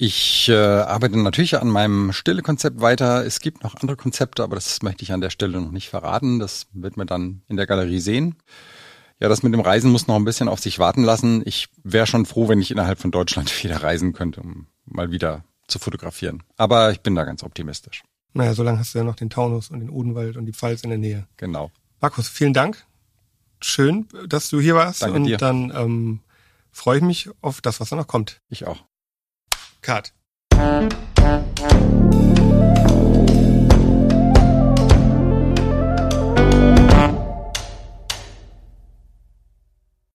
Ich 0.00 0.48
äh, 0.48 0.54
arbeite 0.54 1.18
natürlich 1.18 1.60
an 1.60 1.68
meinem 1.68 2.12
Stille-Konzept 2.12 2.80
weiter. 2.80 3.26
Es 3.26 3.40
gibt 3.40 3.64
noch 3.64 3.74
andere 3.74 3.96
Konzepte, 3.96 4.44
aber 4.44 4.54
das 4.54 4.80
möchte 4.82 5.02
ich 5.02 5.12
an 5.12 5.20
der 5.20 5.30
Stelle 5.30 5.60
noch 5.60 5.72
nicht 5.72 5.88
verraten. 5.88 6.38
Das 6.38 6.68
wird 6.72 6.96
man 6.96 7.08
dann 7.08 7.42
in 7.48 7.56
der 7.56 7.66
Galerie 7.66 7.98
sehen. 7.98 8.36
Ja, 9.18 9.28
das 9.28 9.42
mit 9.42 9.52
dem 9.52 9.60
Reisen 9.60 9.90
muss 9.90 10.06
noch 10.06 10.14
ein 10.14 10.24
bisschen 10.24 10.48
auf 10.48 10.60
sich 10.60 10.78
warten 10.78 11.02
lassen. 11.02 11.42
Ich 11.44 11.68
wäre 11.82 12.06
schon 12.06 12.26
froh, 12.26 12.48
wenn 12.48 12.60
ich 12.60 12.70
innerhalb 12.70 13.00
von 13.00 13.10
Deutschland 13.10 13.52
wieder 13.64 13.82
reisen 13.82 14.12
könnte, 14.12 14.40
um 14.40 14.68
mal 14.84 15.10
wieder 15.10 15.42
zu 15.66 15.80
fotografieren. 15.80 16.44
Aber 16.56 16.92
ich 16.92 17.00
bin 17.00 17.16
da 17.16 17.24
ganz 17.24 17.42
optimistisch. 17.42 18.04
Naja, 18.34 18.54
solange 18.54 18.78
hast 18.78 18.94
du 18.94 18.98
ja 18.98 19.04
noch 19.04 19.16
den 19.16 19.30
Taunus 19.30 19.68
und 19.68 19.80
den 19.80 19.90
Odenwald 19.90 20.36
und 20.36 20.46
die 20.46 20.52
Pfalz 20.52 20.84
in 20.84 20.90
der 20.90 20.98
Nähe. 21.00 21.26
Genau. 21.38 21.72
Markus, 22.00 22.28
vielen 22.28 22.52
Dank. 22.54 22.86
Schön, 23.60 24.06
dass 24.28 24.48
du 24.48 24.60
hier 24.60 24.76
warst. 24.76 25.02
Danke 25.02 25.16
und 25.16 25.24
dir. 25.24 25.38
dann 25.38 25.72
ähm, 25.74 26.20
freue 26.70 26.98
ich 26.98 27.02
mich 27.02 27.30
auf 27.40 27.60
das, 27.60 27.80
was 27.80 27.88
da 27.88 27.96
noch 27.96 28.06
kommt. 28.06 28.40
Ich 28.48 28.64
auch. 28.64 28.84
Cut. 29.80 30.12